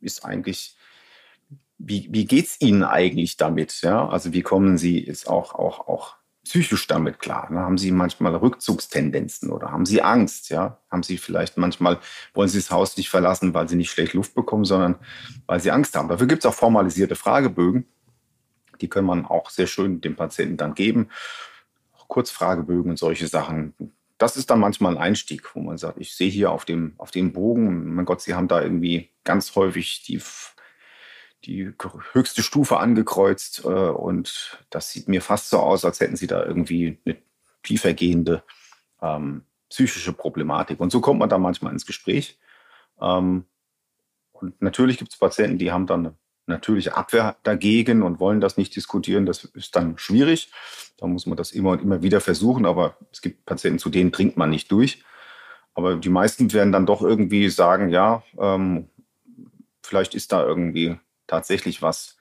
[0.00, 0.76] ist eigentlich,
[1.78, 3.80] wie, wie geht es Ihnen eigentlich damit?
[3.82, 7.50] Ja, also wie kommen Sie, ist auch, auch, auch psychisch damit klar?
[7.50, 7.60] Ne?
[7.60, 10.48] Haben Sie manchmal Rückzugstendenzen oder haben Sie Angst?
[10.48, 10.78] Ja?
[10.90, 11.98] Haben Sie vielleicht manchmal,
[12.34, 14.96] wollen Sie das Haus nicht verlassen, weil Sie nicht schlecht Luft bekommen, sondern
[15.46, 16.08] weil Sie Angst haben?
[16.08, 17.86] Dafür gibt es auch formalisierte Fragebögen.
[18.80, 21.10] Die können man auch sehr schön dem Patienten dann geben.
[22.08, 23.74] Kurzfragebögen und solche Sachen.
[24.18, 27.10] Das ist dann manchmal ein Einstieg, wo man sagt, ich sehe hier auf dem, auf
[27.10, 30.20] dem Bogen, mein Gott, Sie haben da irgendwie ganz häufig die
[31.44, 31.72] die
[32.12, 36.44] höchste Stufe angekreuzt äh, und das sieht mir fast so aus, als hätten sie da
[36.44, 37.16] irgendwie eine
[37.62, 38.42] tiefergehende
[39.00, 40.80] ähm, psychische Problematik.
[40.80, 42.38] Und so kommt man da manchmal ins Gespräch.
[43.00, 43.44] Ähm,
[44.32, 46.14] und natürlich gibt es Patienten, die haben dann eine
[46.46, 49.26] natürliche Abwehr dagegen und wollen das nicht diskutieren.
[49.26, 50.50] Das ist dann schwierig.
[50.98, 52.66] Da muss man das immer und immer wieder versuchen.
[52.66, 55.04] Aber es gibt Patienten, zu denen dringt man nicht durch.
[55.74, 58.88] Aber die meisten werden dann doch irgendwie sagen, ja, ähm,
[59.82, 60.98] vielleicht ist da irgendwie
[61.30, 62.16] tatsächlich was,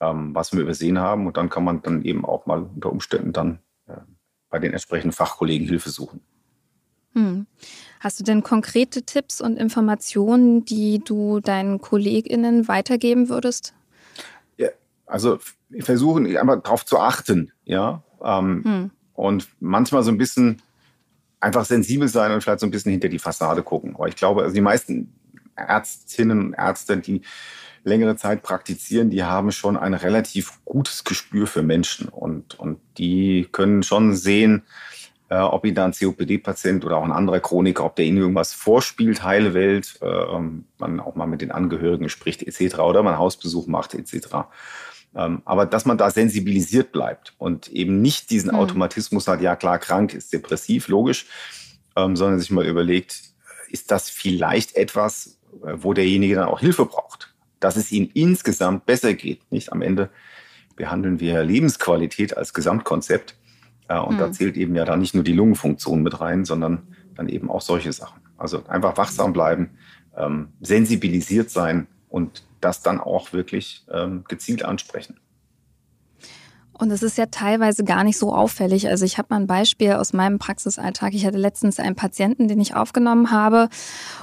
[0.00, 1.26] ähm, was wir übersehen haben.
[1.26, 3.96] Und dann kann man dann eben auch mal unter Umständen dann äh,
[4.50, 6.20] bei den entsprechenden Fachkollegen Hilfe suchen.
[7.14, 7.46] Hm.
[8.00, 13.74] Hast du denn konkrete Tipps und Informationen, die du deinen KollegInnen weitergeben würdest?
[14.56, 14.68] Ja,
[15.06, 15.38] also
[15.80, 18.02] versuchen einfach darauf zu achten, ja.
[18.22, 18.90] Ähm, hm.
[19.14, 20.62] Und manchmal so ein bisschen
[21.40, 23.94] einfach sensibel sein und vielleicht so ein bisschen hinter die Fassade gucken.
[23.94, 25.12] Aber ich glaube, also die meisten
[25.56, 27.22] Ärztinnen und Ärzte, die
[27.84, 33.48] längere Zeit praktizieren, die haben schon ein relativ gutes Gespür für Menschen und, und die
[33.52, 34.62] können schon sehen,
[35.30, 38.52] äh, ob ihnen da ein COPD-Patient oder auch ein anderer Chroniker, ob der ihnen irgendwas
[38.52, 40.38] vorspielt, heile Welt, äh,
[40.78, 42.80] man auch mal mit den Angehörigen spricht etc.
[42.80, 44.28] oder man Hausbesuch macht etc.
[45.14, 48.56] Ähm, aber dass man da sensibilisiert bleibt und eben nicht diesen mhm.
[48.56, 51.26] Automatismus hat, ja klar, krank ist depressiv, logisch,
[51.96, 53.22] ähm, sondern sich mal überlegt,
[53.70, 57.29] ist das vielleicht etwas, äh, wo derjenige dann auch Hilfe braucht?
[57.60, 59.50] Dass es ihm insgesamt besser geht.
[59.52, 60.10] Nicht am Ende
[60.76, 63.36] behandeln wir Lebensqualität als Gesamtkonzept.
[63.88, 64.18] Äh, und mhm.
[64.18, 67.60] da zählt eben ja da nicht nur die Lungenfunktion mit rein, sondern dann eben auch
[67.60, 68.20] solche Sachen.
[68.38, 69.70] Also einfach wachsam bleiben,
[70.16, 75.20] ähm, sensibilisiert sein und das dann auch wirklich ähm, gezielt ansprechen.
[76.80, 78.88] Und es ist ja teilweise gar nicht so auffällig.
[78.88, 81.12] Also ich habe mal ein Beispiel aus meinem Praxisalltag.
[81.12, 83.68] Ich hatte letztens einen Patienten, den ich aufgenommen habe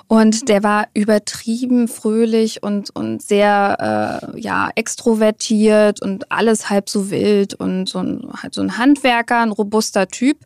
[0.07, 7.11] und der war übertrieben fröhlich und, und sehr äh, ja, extrovertiert und alles halb so
[7.11, 10.37] wild und so ein, halt so ein Handwerker, ein robuster Typ.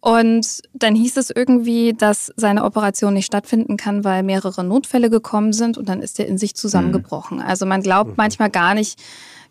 [0.00, 5.52] Und dann hieß es irgendwie, dass seine Operation nicht stattfinden kann, weil mehrere Notfälle gekommen
[5.52, 7.38] sind und dann ist er in sich zusammengebrochen.
[7.38, 7.44] Mhm.
[7.44, 8.16] Also man glaubt mhm.
[8.16, 8.98] manchmal gar nicht,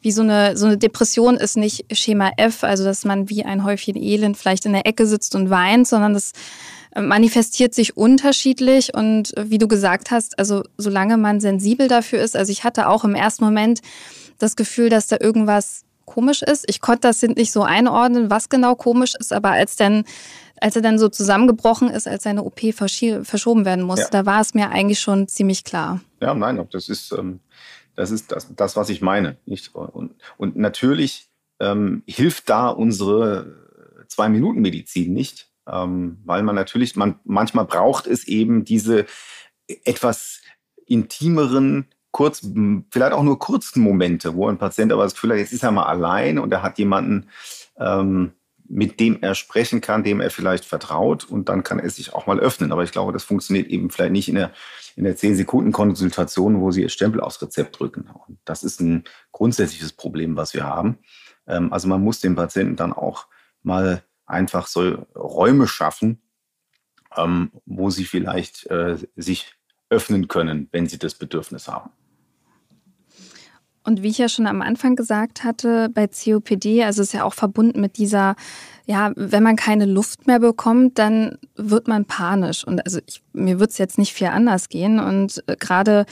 [0.02, 3.64] wie so eine, so eine Depression ist nicht Schema F, also dass man wie ein
[3.64, 6.34] Häufchen Elend vielleicht in der Ecke sitzt und weint, sondern das
[6.96, 12.20] äh, manifestiert sich unterschiedlich und äh, wie du gesagt hast, also solange man sensibel dafür
[12.20, 13.82] ist, also ich hatte auch im ersten Moment
[14.40, 16.66] das Gefühl, dass da irgendwas komisch ist.
[16.68, 20.04] Ich konnte das nicht so einordnen, was genau komisch ist, aber als dann
[20.62, 24.10] als er dann so zusammengebrochen ist, als seine OP verschoben werden musste, ja.
[24.12, 26.00] da war es mir eigentlich schon ziemlich klar.
[26.22, 27.40] Ja, nein, das ist, ähm,
[27.96, 29.38] das ist das, das, was ich meine.
[29.46, 29.74] Nicht?
[29.76, 37.66] Und, und natürlich ähm, hilft da unsere Zwei-Minuten-Medizin nicht, ähm, weil man natürlich, man, manchmal
[37.66, 39.06] braucht es eben diese
[39.86, 40.42] etwas
[40.86, 42.46] intimeren, kurz,
[42.92, 45.72] vielleicht auch nur kurzen Momente, wo ein Patient aber das Gefühl hat, jetzt ist er
[45.72, 47.30] mal allein und er hat jemanden,
[47.78, 48.34] ähm,
[48.68, 52.28] mit dem er sprechen kann, dem er vielleicht vertraut und dann kann er sich auch
[52.28, 52.72] mal öffnen.
[52.72, 54.52] Aber ich glaube, das funktioniert eben vielleicht nicht in der,
[54.96, 58.10] in der 10-Sekunden-Konsultation, wo Sie Ihr Stempel aufs Rezept drücken.
[58.28, 61.00] Und das ist ein grundsätzliches Problem, was wir haben.
[61.48, 63.28] Ähm, also man muss dem Patienten dann auch
[63.64, 66.22] mal einfach so Räume schaffen,
[67.16, 69.54] ähm, wo sie vielleicht äh, sich
[69.90, 71.92] öffnen können, wenn sie das Bedürfnis haben.
[73.84, 77.34] Und wie ich ja schon am Anfang gesagt hatte, bei COPD, also ist ja auch
[77.34, 78.36] verbunden mit dieser,
[78.86, 82.66] ja, wenn man keine Luft mehr bekommt, dann wird man panisch.
[82.66, 85.00] Und also ich, mir wird es jetzt nicht viel anders gehen.
[85.00, 86.06] Und äh, gerade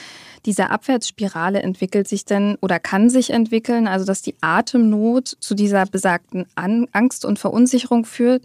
[0.45, 5.85] diese Abwärtsspirale entwickelt sich dann oder kann sich entwickeln, also dass die Atemnot zu dieser
[5.85, 8.43] besagten Angst und Verunsicherung führt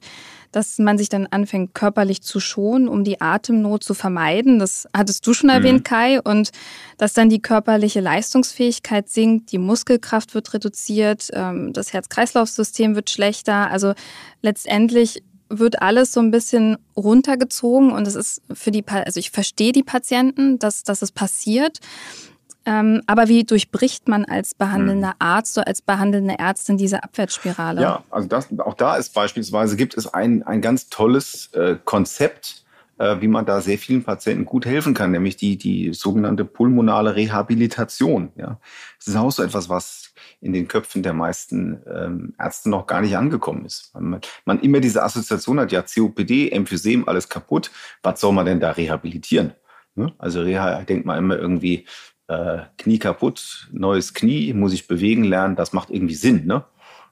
[0.55, 4.61] dass man sich dann anfängt, körperlich zu schonen, um die Atemnot zu vermeiden.
[4.61, 5.85] Das hattest du schon erwähnt, mhm.
[5.85, 6.21] Kai.
[6.21, 6.51] Und
[6.97, 13.69] dass dann die körperliche Leistungsfähigkeit sinkt, die Muskelkraft wird reduziert, ähm, das Herz-Kreislauf-System wird schlechter.
[13.69, 13.95] Also
[14.43, 19.73] letztendlich wird alles so ein bisschen runtergezogen und es ist für die, also ich verstehe
[19.73, 21.81] die Patienten, dass, dass es passiert.
[22.67, 25.17] Ähm, aber wie durchbricht man als behandelnder hm.
[25.19, 27.83] Arzt oder als behandelnde Ärztin diese Abwärtsspirale?
[27.83, 32.65] Ja, also das, auch da ist beispielsweise, gibt es ein, ein ganz tolles äh, Konzept,
[32.99, 37.17] äh, wie man da sehr vielen Patienten gut helfen kann, nämlich die, die sogenannte pulmonale
[37.17, 38.33] Rehabilitation.
[38.37, 38.59] Ja.
[38.99, 43.01] Das ist auch so etwas, was in den Köpfen der meisten ähm, Ärzte noch gar
[43.01, 43.93] nicht angekommen ist.
[43.99, 47.71] Man, man immer diese Assoziation hat, ja, COPD, Emphysem, alles kaputt,
[48.03, 49.53] was soll man denn da rehabilitieren?
[49.95, 50.13] Ne?
[50.19, 51.87] Also Reha denkt man immer irgendwie,
[52.29, 56.65] äh, Knie kaputt, neues Knie, muss ich bewegen lernen, das macht irgendwie Sinn, ne?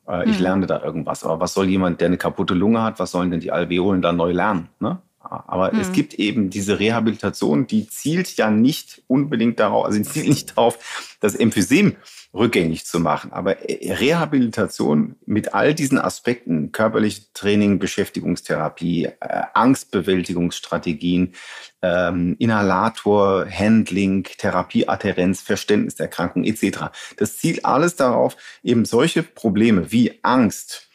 [0.08, 0.42] Äh, ich mhm.
[0.42, 1.24] lerne da irgendwas.
[1.24, 4.12] Aber was soll jemand, der eine kaputte Lunge hat, was sollen denn die Alveolen da
[4.12, 4.68] neu lernen?
[4.80, 5.00] Ne?
[5.20, 5.80] Aber mhm.
[5.80, 10.56] es gibt eben diese Rehabilitation, die zielt ja nicht unbedingt darauf, also die zielt nicht
[10.56, 11.96] darauf, das Emphysem
[12.34, 13.32] rückgängig zu machen.
[13.32, 21.34] Aber äh, Rehabilitation mit all diesen Aspekten, körperliche Training, Beschäftigungstherapie, äh, Angstbewältigungsstrategien,
[21.82, 26.90] ähm, Inhalator, Handling, Therapieadherenz, Verständnis der Erkrankung etc.
[27.16, 30.88] Das zielt alles darauf, eben solche Probleme wie Angst,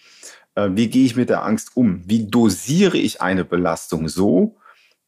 [0.56, 4.58] äh, wie gehe ich mit der Angst um, wie dosiere ich eine Belastung so,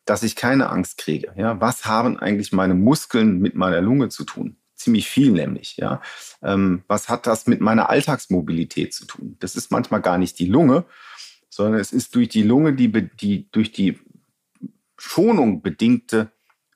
[0.05, 1.31] dass ich keine Angst kriege.
[1.35, 4.58] Ja, was haben eigentlich meine Muskeln mit meiner Lunge zu tun?
[4.79, 5.77] Ziemlich viel nämlich.
[5.77, 6.01] Ja,
[6.41, 9.35] ähm, was hat das mit meiner Alltagsmobilität zu tun?
[9.39, 10.85] Das ist manchmal gar nicht die Lunge,
[11.49, 13.99] sondern es ist durch die Lunge die, die durch die
[14.97, 16.31] Schonung bedingte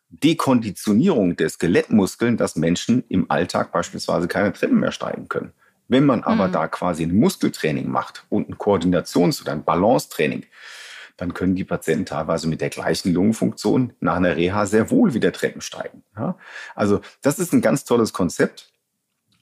[0.09, 5.53] Dekonditionierung der Skelettmuskeln, dass Menschen im Alltag beispielsweise keine Treppen mehr steigen können.
[5.87, 6.51] Wenn man aber mhm.
[6.51, 10.45] da quasi ein Muskeltraining macht und ein Koordinations- oder ein Balancetraining,
[11.17, 15.31] dann können die Patienten teilweise mit der gleichen Lungenfunktion nach einer Reha sehr wohl wieder
[15.31, 16.03] Treppen steigen.
[16.17, 16.37] Ja?
[16.75, 18.73] Also das ist ein ganz tolles Konzept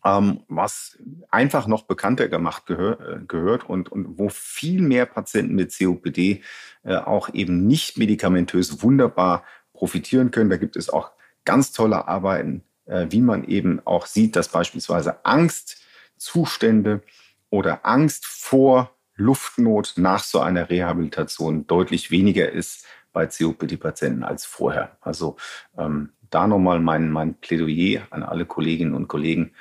[0.04, 0.98] ähm, was
[1.30, 6.42] einfach noch bekannter gemacht gehör, äh, gehört und, und wo viel mehr Patienten mit COPD
[6.84, 10.50] äh, auch eben nicht medikamentös wunderbar profitieren können.
[10.50, 11.12] Da gibt es auch
[11.46, 17.02] ganz tolle Arbeiten, äh, wie man eben auch sieht, dass beispielsweise Angstzustände
[17.50, 24.98] oder Angst vor Luftnot nach so einer Rehabilitation deutlich weniger ist bei COPD-Patienten als vorher.
[25.02, 25.38] Also
[25.78, 29.52] ähm, da nochmal mein, mein Plädoyer an alle Kolleginnen und Kollegen,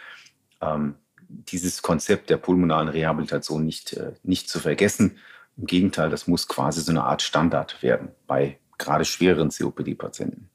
[0.61, 0.95] ähm,
[1.29, 5.19] dieses Konzept der pulmonalen Rehabilitation nicht, äh, nicht zu vergessen.
[5.57, 10.49] Im Gegenteil, das muss quasi so eine Art Standard werden bei gerade schwereren COPD-Patienten.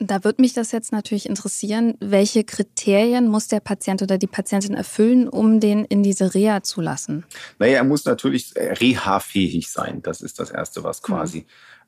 [0.00, 4.74] Da würde mich das jetzt natürlich interessieren, welche Kriterien muss der Patient oder die Patientin
[4.74, 7.24] erfüllen, um den in diese Reha zu lassen?
[7.58, 10.02] Naja, er muss natürlich reha-fähig sein.
[10.02, 11.06] Das ist das Erste, was mhm.
[11.06, 11.44] quasi mhm.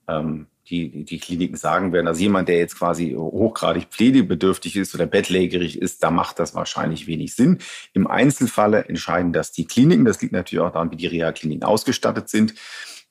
[0.09, 2.07] ähm, die, die Kliniken sagen werden.
[2.07, 7.07] Also jemand, der jetzt quasi hochgradig pflegebedürftig ist oder bettlägerig ist, da macht das wahrscheinlich
[7.07, 7.59] wenig Sinn.
[7.93, 10.05] Im Einzelfalle entscheiden das die Kliniken.
[10.05, 12.55] Das liegt natürlich auch daran, wie die Reha-Kliniken ausgestattet sind.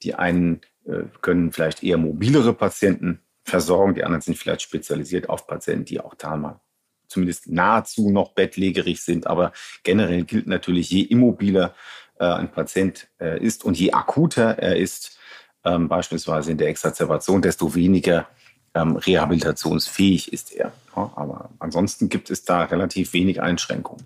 [0.03, 5.47] Die einen äh, können vielleicht eher mobilere Patienten versorgen, die anderen sind vielleicht spezialisiert auf
[5.47, 6.59] Patienten, die auch da mal
[7.07, 9.27] zumindest nahezu noch bettlägerig sind.
[9.27, 9.53] Aber
[9.83, 11.75] generell gilt natürlich, je immobiler
[12.19, 15.17] äh, ein Patient äh, ist und je akuter er ist,
[15.63, 18.27] ähm, beispielsweise in der Exazerbation, desto weniger
[18.73, 20.73] ähm, rehabilitationsfähig ist er.
[20.95, 24.05] Ja, aber ansonsten gibt es da relativ wenig Einschränkungen.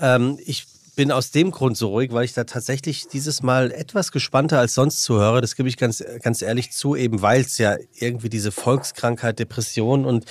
[0.00, 0.66] Ähm, ich
[0.98, 4.74] bin aus dem Grund so ruhig, weil ich da tatsächlich dieses Mal etwas gespannter als
[4.74, 5.40] sonst zuhöre.
[5.40, 10.04] Das gebe ich ganz, ganz ehrlich zu, eben weil es ja irgendwie diese Volkskrankheit, Depression
[10.04, 10.24] und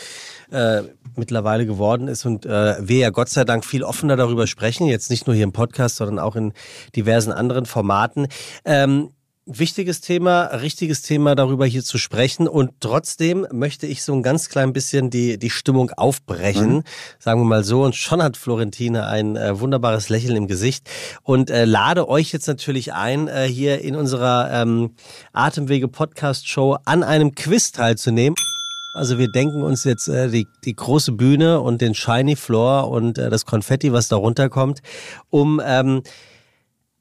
[0.52, 0.82] äh,
[1.16, 5.10] mittlerweile geworden ist und äh, wir ja Gott sei Dank viel offener darüber sprechen, jetzt
[5.10, 6.52] nicht nur hier im Podcast, sondern auch in
[6.98, 8.28] diversen anderen Formaten.
[8.66, 9.12] Ähm,
[9.48, 12.48] wichtiges Thema, richtiges Thema, darüber hier zu sprechen.
[12.48, 16.84] Und trotzdem möchte ich so ein ganz klein bisschen die, die Stimmung aufbrechen, mhm.
[17.20, 17.84] sagen wir mal so.
[17.84, 20.90] Und schon hat Florentine ein äh, wunderbares Lächeln im Gesicht
[21.24, 24.92] und äh, lade euch jetzt natürlich ein, äh, hier in unserer ähm,
[25.34, 28.36] Atemwege Podcast Show an einem Quiz teilzunehmen.
[28.94, 33.18] Also wir denken uns jetzt äh, die, die große Bühne und den Shiny Floor und
[33.18, 34.82] äh, das Konfetti, was da runterkommt,
[35.30, 36.02] um ähm,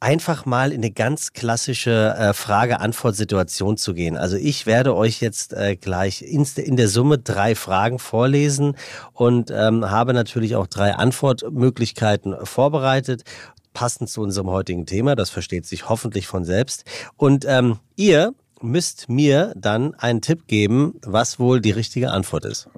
[0.01, 4.17] einfach mal in eine ganz klassische äh, Frage-Antwort-Situation zu gehen.
[4.17, 8.77] Also ich werde euch jetzt äh, gleich in, der Summe drei Fragen vorlesen
[9.13, 13.25] und ähm, habe natürlich auch drei Antwortmöglichkeiten vorbereitet
[13.73, 15.17] passend zu unserem heutigen Thema.
[15.17, 16.85] Das versteht sich hoffentlich von selbst.
[17.17, 18.33] Und ähm, ihr
[18.63, 22.71] müsst mir dann einen Tipp geben, was wohl die richtige Antwort ist.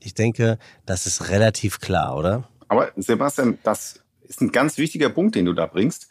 [0.00, 2.48] Ich denke, das ist relativ klar, oder?
[2.68, 6.08] Aber Sebastian, das ist ein ganz wichtiger Punkt, den du da bringst.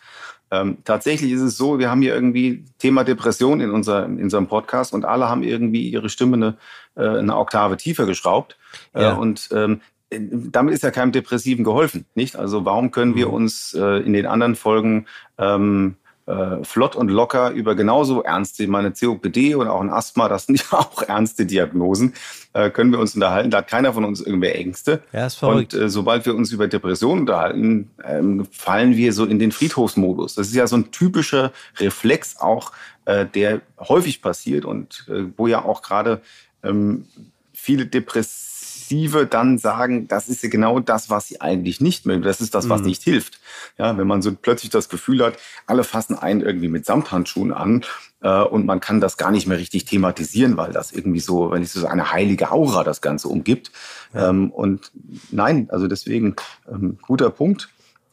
[0.51, 4.47] Ähm, tatsächlich ist es so, wir haben hier irgendwie Thema Depression in, unser, in unserem
[4.47, 6.57] Podcast und alle haben irgendwie ihre Stimme eine,
[6.95, 8.57] äh, eine Oktave tiefer geschraubt.
[8.93, 9.13] Äh, ja.
[9.13, 12.35] und ähm, damit ist ja keinem Depressiven geholfen, nicht?
[12.35, 13.33] Also warum können wir mhm.
[13.33, 15.95] uns äh, in den anderen Folgen ähm,
[16.27, 20.59] äh, flott und locker über genauso ernste, meine COPD oder auch ein Asthma, das sind
[20.71, 22.13] ja auch ernste Diagnosen,
[22.53, 23.51] äh, können wir uns unterhalten.
[23.51, 25.01] Da hat keiner von uns irgendwelche Ängste.
[25.11, 25.73] Ja, ist verrückt.
[25.73, 30.35] Und äh, sobald wir uns über Depressionen unterhalten, ähm, fallen wir so in den Friedhofsmodus.
[30.35, 32.71] Das ist ja so ein typischer Reflex auch,
[33.05, 36.21] äh, der häufig passiert und äh, wo ja auch gerade
[36.63, 37.05] ähm,
[37.53, 38.54] viele Depressionen
[38.95, 42.21] Depressive dann sagen, das ist ja genau das, was sie eigentlich nicht mögen.
[42.21, 42.87] Das ist das, was mhm.
[42.87, 43.39] nicht hilft.
[43.77, 47.83] Ja, wenn man so plötzlich das Gefühl hat, alle fassen einen irgendwie mit Samthandschuhen an
[48.21, 51.63] äh, und man kann das gar nicht mehr richtig thematisieren, weil das irgendwie so, wenn
[51.63, 53.71] ich so eine heilige Aura das Ganze umgibt.
[54.13, 54.29] Ja.
[54.29, 54.91] Ähm, und
[55.31, 56.35] nein, also deswegen
[56.69, 57.69] ähm, guter Punkt.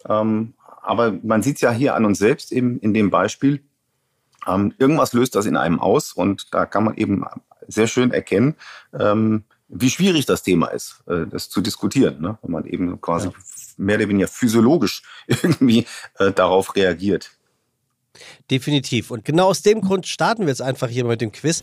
[0.09, 3.63] Ähm, aber man sieht es ja hier an uns selbst eben in dem Beispiel.
[4.47, 7.25] Ähm, irgendwas löst das in einem aus und da kann man eben
[7.69, 8.57] sehr schön erkennen,
[8.99, 12.39] ähm, wie schwierig das Thema ist, äh, das zu diskutieren, ne?
[12.43, 13.33] wenn man eben quasi ja.
[13.79, 15.87] mehr oder weniger physiologisch irgendwie
[16.19, 17.31] äh, darauf reagiert.
[18.51, 19.11] Definitiv.
[19.11, 21.63] Und genau aus dem Grund starten wir jetzt einfach hier mit dem Quiz.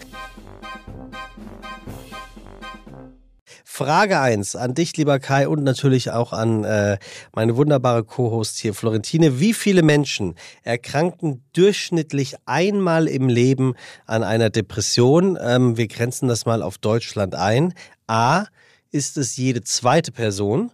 [3.79, 6.97] Frage 1 an dich, lieber Kai, und natürlich auch an äh,
[7.33, 9.39] meine wunderbare Co-Host hier, Florentine.
[9.39, 15.37] Wie viele Menschen erkranken durchschnittlich einmal im Leben an einer Depression?
[15.41, 17.73] Ähm, wir grenzen das mal auf Deutschland ein.
[18.09, 18.47] A,
[18.91, 20.71] ist es jede zweite Person?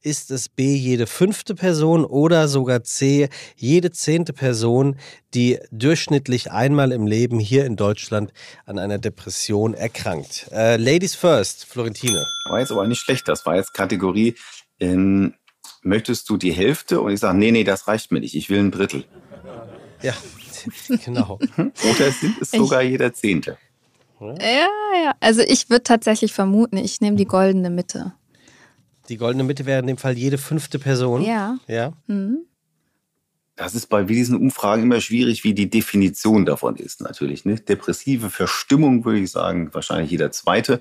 [0.00, 4.96] Ist es B, jede fünfte Person oder sogar C, jede zehnte Person,
[5.34, 8.32] die durchschnittlich einmal im Leben hier in Deutschland
[8.64, 10.48] an einer Depression erkrankt?
[10.52, 12.24] Äh, Ladies first, Florentine.
[12.48, 13.28] War jetzt aber nicht schlecht.
[13.28, 14.36] Das war jetzt Kategorie,
[14.80, 15.34] ähm,
[15.82, 17.00] möchtest du die Hälfte?
[17.00, 18.34] Und ich sage, nee, nee, das reicht mir nicht.
[18.34, 19.04] Ich will ein Drittel.
[20.00, 20.14] Ja,
[21.04, 21.38] genau.
[21.56, 23.58] Oder sind es sogar jeder Zehnte?
[24.20, 24.68] Ja,
[25.02, 25.12] ja.
[25.20, 28.12] Also ich würde tatsächlich vermuten, ich nehme die goldene Mitte.
[29.08, 31.22] Die goldene Mitte wäre in dem Fall jede fünfte Person.
[31.22, 31.58] Ja.
[31.66, 31.92] Ja.
[32.06, 32.38] Mhm.
[33.56, 37.44] Das ist bei diesen Umfragen immer schwierig, wie die Definition davon ist, natürlich.
[37.44, 37.56] Ne?
[37.56, 40.80] Depressive Verstimmung würde ich sagen, wahrscheinlich jeder zweite.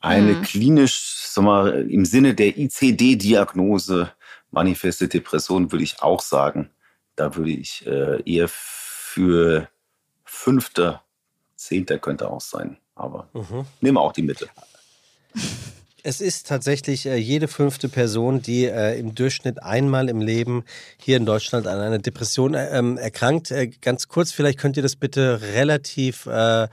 [0.00, 0.42] Eine Mhm.
[0.42, 4.12] klinisch, sag mal, im Sinne der ICD-Diagnose
[4.50, 6.70] manifeste Depression würde ich auch sagen.
[7.16, 9.68] Da würde ich äh, eher für
[10.24, 11.02] fünfter,
[11.58, 12.78] zehnter könnte auch sein.
[12.94, 13.66] Aber Mhm.
[13.80, 14.48] nehmen wir auch die Mitte.
[16.04, 20.64] Es ist tatsächlich äh, jede fünfte Person, die äh, im Durchschnitt einmal im Leben
[20.96, 23.50] hier in Deutschland an einer Depression äh, ähm, erkrankt.
[23.50, 26.68] Äh, ganz kurz, vielleicht könnt ihr das bitte relativ, äh,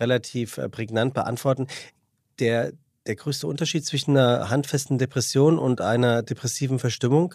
[0.00, 1.68] relativ äh, prägnant beantworten.
[2.40, 2.72] Der,
[3.06, 7.34] der größte Unterschied zwischen einer handfesten Depression und einer depressiven Verstimmung,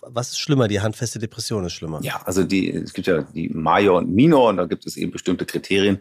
[0.00, 0.68] was ist schlimmer?
[0.68, 2.00] Die handfeste Depression ist schlimmer.
[2.02, 5.10] Ja, also die, es gibt ja die Major und Minor und da gibt es eben
[5.12, 5.98] bestimmte Kriterien.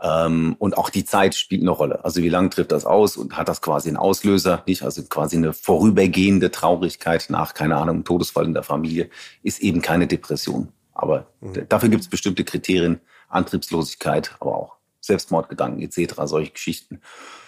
[0.00, 2.04] Ähm, und auch die Zeit spielt eine Rolle.
[2.04, 4.82] Also wie lange trifft das aus und hat das quasi einen Auslöser, nicht?
[4.82, 9.08] Also quasi eine vorübergehende Traurigkeit nach, keine Ahnung, einem Todesfall in der Familie
[9.44, 10.68] ist eben keine Depression.
[10.92, 11.66] Aber Mhm.
[11.68, 17.00] dafür gibt es bestimmte Kriterien, Antriebslosigkeit, aber auch Selbstmordgedanken etc., solche Geschichten.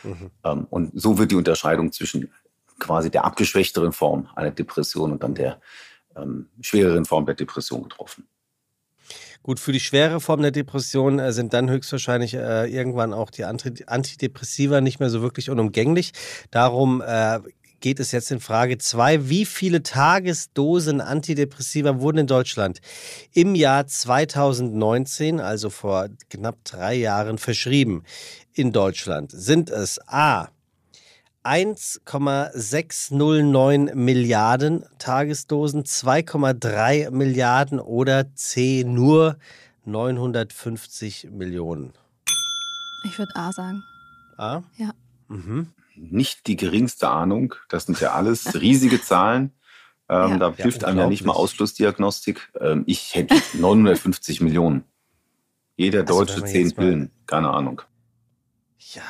[0.03, 0.31] Mhm.
[0.45, 2.31] Ähm, und so wird die Unterscheidung zwischen
[2.79, 5.61] quasi der abgeschwächteren Form einer Depression und dann der
[6.17, 8.27] ähm, schwereren Form der Depression getroffen.
[9.43, 13.45] Gut, für die schwere Form der Depression äh, sind dann höchstwahrscheinlich äh, irgendwann auch die
[13.45, 16.13] Anti Antidepressiva nicht mehr so wirklich unumgänglich.
[16.51, 17.41] Darum äh,
[17.85, 19.29] geht es jetzt in Frage 2.
[19.29, 22.81] Wie viele Tagesdosen Antidepressiva wurden in Deutschland
[23.35, 28.05] im Jahr 2019, also vor knapp drei Jahren, verschrieben?
[28.55, 30.49] In Deutschland sind es A.
[31.43, 39.37] 1,609 Milliarden Tagesdosen, 2,3 Milliarden oder C nur
[39.85, 41.93] 950 Millionen.
[43.05, 43.83] Ich würde A sagen.
[44.39, 44.63] A?
[44.79, 44.95] Ja.
[45.29, 45.69] Mhm.
[45.97, 47.55] Nicht die geringste Ahnung.
[47.69, 49.53] Das sind ja alles riesige Zahlen.
[50.09, 50.37] Ähm, Ja.
[50.39, 51.33] Da Ja, hilft einem ja nicht mal.
[51.33, 52.51] Ausschlussdiagnostik.
[52.61, 54.85] Ähm, ich hätte 950 Millionen.
[55.77, 57.11] Jeder Also, Deutsche wenn man 10 jetzt mal- Pillen.
[57.27, 57.83] Keine Ahnung.
[58.93, 59.03] Ja,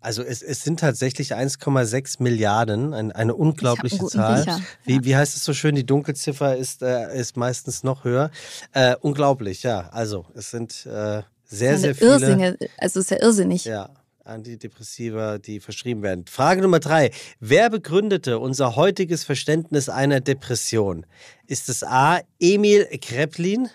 [0.00, 4.40] also es, es sind tatsächlich 1,6 Milliarden, ein, eine Ich unglaubliche Zahl.
[4.40, 4.60] Riecher.
[4.84, 5.74] Wie, wie heißt es so schön?
[5.74, 8.30] Die Dunkelziffer ist, äh, ist meistens noch höher.
[8.72, 9.88] Äh, unglaublich, ja.
[9.90, 12.10] Also es sind äh, sehr, sehr viele.
[12.12, 12.58] Irrsinge.
[12.78, 13.64] Also ist ja irrsinnig.
[13.64, 13.90] Ja,
[14.24, 16.26] Antidepressiva, die verschrieben werden.
[16.26, 17.10] Frage Nummer drei.
[17.40, 21.06] Wer begründete unser heutiges Verständnis einer Depression?
[21.46, 22.20] Ist es A.
[22.38, 23.68] Emil Kreplin,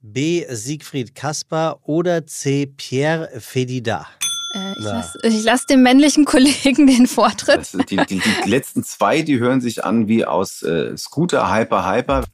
[0.00, 0.44] B.
[0.48, 2.66] Siegfried Kaspar oder C.
[2.66, 4.06] Pierre Fedida?
[4.54, 7.72] Äh, ich lasse lass dem männlichen Kollegen den Vortritt.
[7.90, 12.24] Die, die, die letzten zwei, die hören sich an wie aus äh, Scooter Hyper Hyper.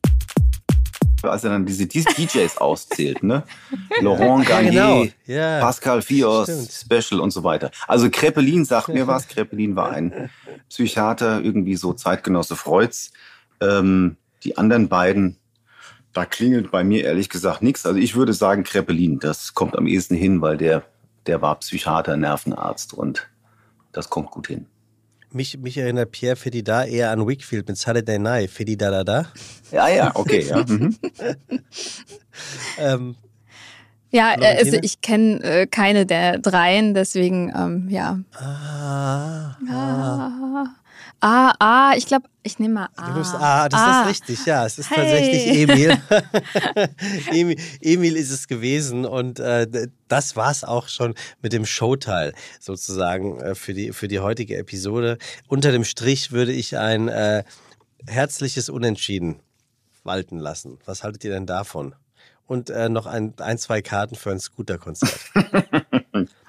[1.22, 3.42] Als er dann diese DJs auszählt, ne?
[4.00, 5.60] Laurent Garnier, Genau, ja.
[5.60, 7.02] Pascal Fios, Stimmt.
[7.02, 7.70] Special und so weiter.
[7.86, 9.28] Also Kreppelin sagt mir was.
[9.28, 10.30] Kreppelin war ein
[10.68, 13.12] Psychiater, irgendwie so Zeitgenosse Freuds.
[13.60, 15.36] Ähm, die anderen beiden,
[16.12, 17.84] da klingelt bei mir ehrlich gesagt nichts.
[17.86, 19.18] Also ich würde sagen Kreppelin.
[19.18, 20.82] Das kommt am ehesten hin, weil der,
[21.26, 23.28] der war Psychiater, Nervenarzt und
[23.92, 24.66] das kommt gut hin.
[25.32, 28.50] Mich, mich erinnert Pierre Fedida eher an Wickfield mit Saturday Night.
[28.50, 29.26] Fedida da da.
[29.70, 30.64] Ja, ja, okay, ja.
[30.66, 30.96] Mhm.
[32.78, 33.16] Ähm,
[34.10, 38.18] Ja, äh, also ich kenne äh, keine der dreien, deswegen, ähm, ja.
[38.34, 39.70] ah, ah.
[39.70, 40.66] Ah,
[41.20, 43.08] ah, ah ich glaube, ich nehme mal A.
[43.08, 44.02] Du nimmst A, das Ah.
[44.02, 44.64] ist richtig, ja.
[44.66, 44.96] Es ist Hey.
[44.96, 46.02] tatsächlich Emil.
[47.32, 47.56] Emil.
[47.80, 49.66] Emil ist es gewesen und äh,
[50.08, 55.18] das war's auch schon mit dem Showteil sozusagen äh, für, die, für die heutige Episode.
[55.48, 57.44] Unter dem Strich würde ich ein äh,
[58.06, 59.40] herzliches Unentschieden
[60.04, 60.78] walten lassen.
[60.86, 61.94] Was haltet ihr denn davon?
[62.46, 65.20] Und äh, noch ein, ein, zwei Karten für ein Scooter-Konzert.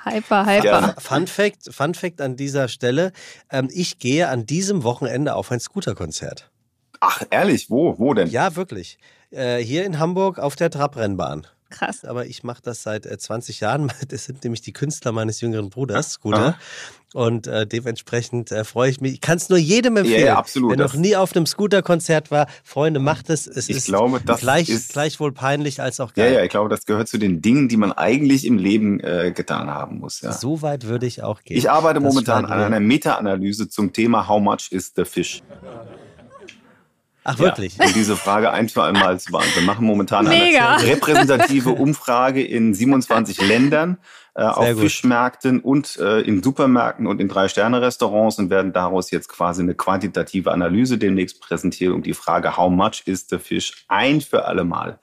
[0.03, 0.61] Hyper, hyper.
[0.61, 0.95] Gerne.
[0.97, 3.11] Fun Fact, Fun Fact an dieser Stelle:
[3.51, 6.49] ähm, Ich gehe an diesem Wochenende auf ein Scooter-Konzert.
[6.99, 7.97] Ach, ehrlich, wo?
[7.97, 8.29] Wo denn?
[8.29, 8.97] Ja, wirklich.
[9.31, 11.47] Äh, hier in Hamburg auf der Trabrennbahn.
[11.71, 12.05] Krass.
[12.05, 13.91] Aber ich mache das seit äh, 20 Jahren.
[14.09, 16.09] Das sind nämlich die Künstler meines jüngeren Bruders, Ah.
[16.11, 16.57] Scooter.
[17.13, 19.13] Und äh, dementsprechend äh, freue ich mich.
[19.15, 20.21] Ich kann es nur jedem empfehlen.
[20.21, 20.69] Ja, ja, absolut.
[20.71, 23.47] Wer noch nie auf einem Scooter-Konzert war, Freunde, macht es.
[23.47, 26.33] Es Ich ist glaube, das gleich, ist- gleichwohl peinlich als auch Ja, geil.
[26.35, 29.69] ja, ich glaube, das gehört zu den Dingen, die man eigentlich im Leben äh, getan
[29.69, 30.21] haben muss.
[30.21, 30.31] Ja.
[30.31, 31.57] So weit würde ich auch gehen.
[31.57, 35.43] Ich arbeite Das momentan an einer Meta-Analyse zum Thema How much is the fish?
[37.23, 37.77] Ach, wirklich?
[37.77, 39.59] Ja, um diese Frage ein für einmal zu beantworten.
[39.59, 40.75] Wir machen momentan Mega.
[40.75, 43.97] eine repräsentative Umfrage in 27 Ländern
[44.33, 44.79] äh, auf gut.
[44.79, 50.51] Fischmärkten und äh, in Supermärkten und in Drei-Sterne-Restaurants und werden daraus jetzt quasi eine quantitative
[50.51, 54.99] Analyse demnächst präsentieren, um die Frage How much is the fish ein für alle Mal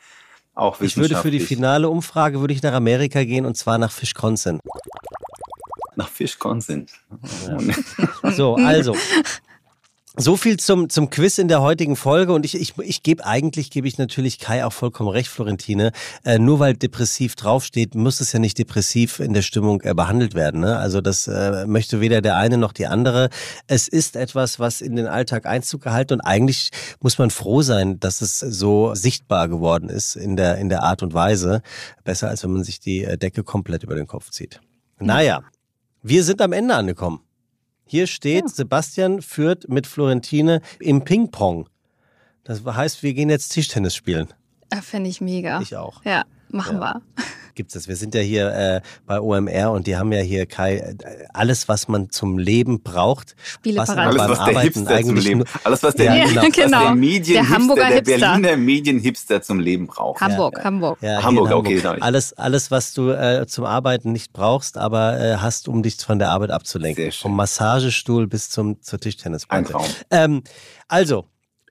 [0.58, 3.92] auch Ich würde für die finale Umfrage würde ich nach Amerika gehen und zwar nach
[4.00, 4.60] Wisconsin.
[5.94, 6.86] Nach Wisconsin.
[7.46, 8.32] Ja.
[8.32, 8.96] So, also
[10.20, 13.70] so viel zum, zum Quiz in der heutigen Folge und ich, ich, ich gebe eigentlich,
[13.70, 15.92] gebe ich natürlich Kai auch vollkommen recht, Florentine.
[16.24, 20.34] Äh, nur weil depressiv draufsteht, muss es ja nicht depressiv in der Stimmung äh, behandelt
[20.34, 20.60] werden.
[20.60, 20.76] Ne?
[20.76, 23.30] Also das äh, möchte weder der eine noch die andere.
[23.68, 28.00] Es ist etwas, was in den Alltag Einzug gehalten und eigentlich muss man froh sein,
[28.00, 31.62] dass es so sichtbar geworden ist in der, in der Art und Weise.
[32.02, 34.60] Besser als wenn man sich die äh, Decke komplett über den Kopf zieht.
[34.98, 35.44] Naja,
[36.02, 37.20] wir sind am Ende angekommen.
[37.88, 38.48] Hier steht, ja.
[38.48, 41.68] Sebastian führt mit Florentine im Ping-Pong.
[42.44, 44.28] Das heißt, wir gehen jetzt Tischtennis spielen.
[44.72, 45.60] Ja, Fände ich mega.
[45.62, 46.04] Ich auch.
[46.04, 46.80] Ja, machen ja.
[46.80, 47.02] wir
[47.58, 47.88] gibt es.
[47.88, 50.94] Wir sind ja hier äh, bei OMR und die haben ja hier Kai äh,
[51.34, 53.34] alles, was man zum Leben braucht.
[53.42, 56.42] Spiele was alles, was der Hipster eigentlich zum Leben, alles was der, ja, genau.
[56.42, 56.82] Was genau.
[56.84, 60.20] der Medienhipster, der, der Berliner Medienhipster zum Leben braucht.
[60.20, 60.64] Hamburg, ja.
[60.64, 60.98] Hamburg.
[61.02, 61.80] Ja, Hamburg, Hamburg, okay.
[61.80, 61.94] Genau.
[61.98, 66.20] Alles, alles, was du äh, zum Arbeiten nicht brauchst, aber äh, hast, um dich von
[66.20, 67.10] der Arbeit abzulenken.
[67.10, 69.66] Vom Massagestuhl bis zum zur Tischtennisplatte.
[69.66, 69.86] Ein Traum.
[70.10, 70.42] Ähm,
[70.86, 71.26] also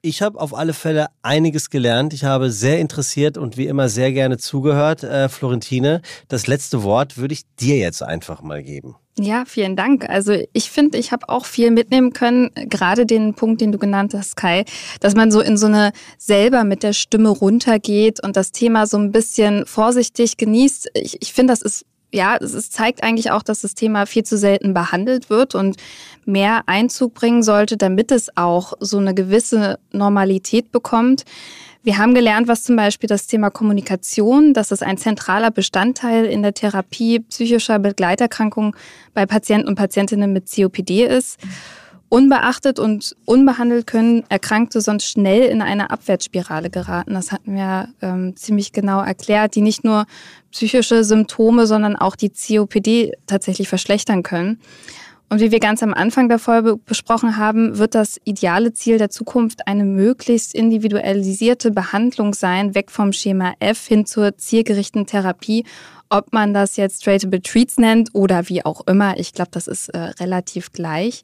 [0.07, 2.13] ich habe auf alle Fälle einiges gelernt.
[2.13, 5.03] Ich habe sehr interessiert und wie immer sehr gerne zugehört.
[5.03, 8.95] Äh, Florentine, das letzte Wort würde ich dir jetzt einfach mal geben.
[9.19, 10.07] Ja, vielen Dank.
[10.09, 14.13] Also ich finde, ich habe auch viel mitnehmen können, gerade den Punkt, den du genannt
[14.13, 14.63] hast, Kai,
[14.99, 18.97] dass man so in so eine selber mit der Stimme runtergeht und das Thema so
[18.97, 20.91] ein bisschen vorsichtig genießt.
[20.93, 24.37] Ich, ich finde, das ist ja, es zeigt eigentlich auch, dass das Thema viel zu
[24.37, 25.77] selten behandelt wird und
[26.25, 31.25] mehr Einzug bringen sollte, damit es auch so eine gewisse Normalität bekommt.
[31.83, 36.43] Wir haben gelernt, was zum Beispiel das Thema Kommunikation, dass es ein zentraler Bestandteil in
[36.43, 38.73] der Therapie psychischer Begleiterkrankungen
[39.13, 41.39] bei Patienten und Patientinnen mit COPD ist.
[42.09, 47.13] Unbeachtet und unbehandelt können Erkrankte sonst schnell in eine Abwärtsspirale geraten.
[47.13, 50.05] Das hatten wir ähm, ziemlich genau erklärt, die nicht nur
[50.51, 54.61] psychische Symptome, sondern auch die COPD tatsächlich verschlechtern können.
[55.29, 59.09] Und wie wir ganz am Anfang der Folge besprochen haben, wird das ideale Ziel der
[59.09, 65.65] Zukunft eine möglichst individualisierte Behandlung sein, weg vom Schema F hin zur zielgerichteten Therapie.
[66.09, 69.89] Ob man das jetzt Traitable Treats nennt oder wie auch immer, ich glaube, das ist
[69.89, 71.23] äh, relativ gleich.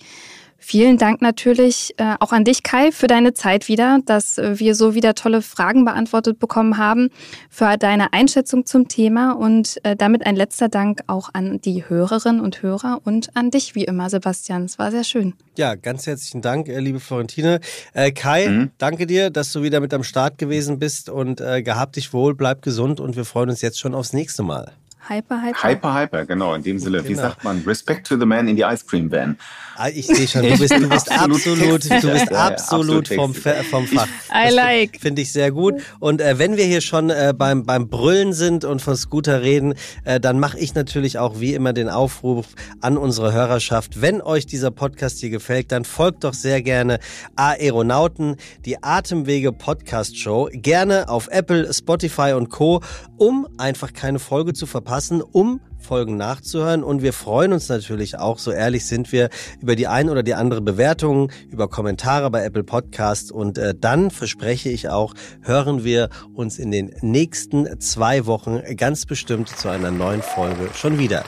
[0.66, 4.76] Vielen Dank natürlich äh, auch an dich, Kai, für deine Zeit wieder, dass äh, wir
[4.76, 7.10] so wieder tolle Fragen beantwortet bekommen haben,
[7.50, 12.40] für deine Einschätzung zum Thema und äh, damit ein letzter Dank auch an die Hörerinnen
[12.40, 14.64] und Hörer und an dich wie immer, Sebastian.
[14.64, 15.34] Es war sehr schön.
[15.58, 17.60] Ja, ganz herzlichen Dank, liebe Florentine.
[17.92, 18.72] Äh, Kai, mhm.
[18.78, 22.62] danke dir, dass du wieder mit am Start gewesen bist und gehabt dich wohl, bleib
[22.62, 24.72] gesund und wir freuen uns jetzt schon aufs nächste Mal.
[25.08, 25.64] Hyper, hyper.
[25.64, 26.54] Hyper, hyper, genau.
[26.54, 27.10] In dem Sinne, genau.
[27.10, 27.64] wie sagt man?
[27.66, 29.38] Respect to the man in the ice cream van.
[29.76, 33.34] Ah, ich sehe schon, du bist, du bist absolut, du bist ja, absolut, ja, vom,
[33.34, 34.08] vom Fach.
[34.32, 35.00] I like.
[35.02, 35.82] Finde ich sehr gut.
[36.00, 39.74] Und äh, wenn wir hier schon äh, beim, beim Brüllen sind und von Scooter reden,
[40.06, 42.46] äh, dann mache ich natürlich auch wie immer den Aufruf
[42.82, 44.02] an unsere Hörerschaft.
[44.02, 47.00] Wenn euch dieser Podcast hier gefällt, dann folgt doch sehr gerne
[47.36, 48.36] Aeronauten,
[48.66, 50.50] die Atemwege Podcast Show.
[50.54, 52.82] Gerne auf Apple, Spotify und Co.,
[53.18, 56.84] um einfach keine Folge zu verpassen, um Folgen nachzuhören.
[56.84, 59.30] Und wir freuen uns natürlich auch, so ehrlich sind wir,
[59.60, 63.32] über die ein oder die andere Bewertung, über Kommentare bei Apple Podcasts.
[63.32, 69.08] Und äh, dann verspreche ich auch, hören wir uns in den nächsten zwei Wochen ganz
[69.08, 71.24] bestimmt zu einer neuen Folge schon wieder.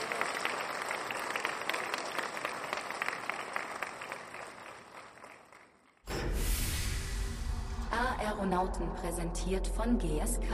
[8.20, 10.54] Aeronauten präsentiert von GSK.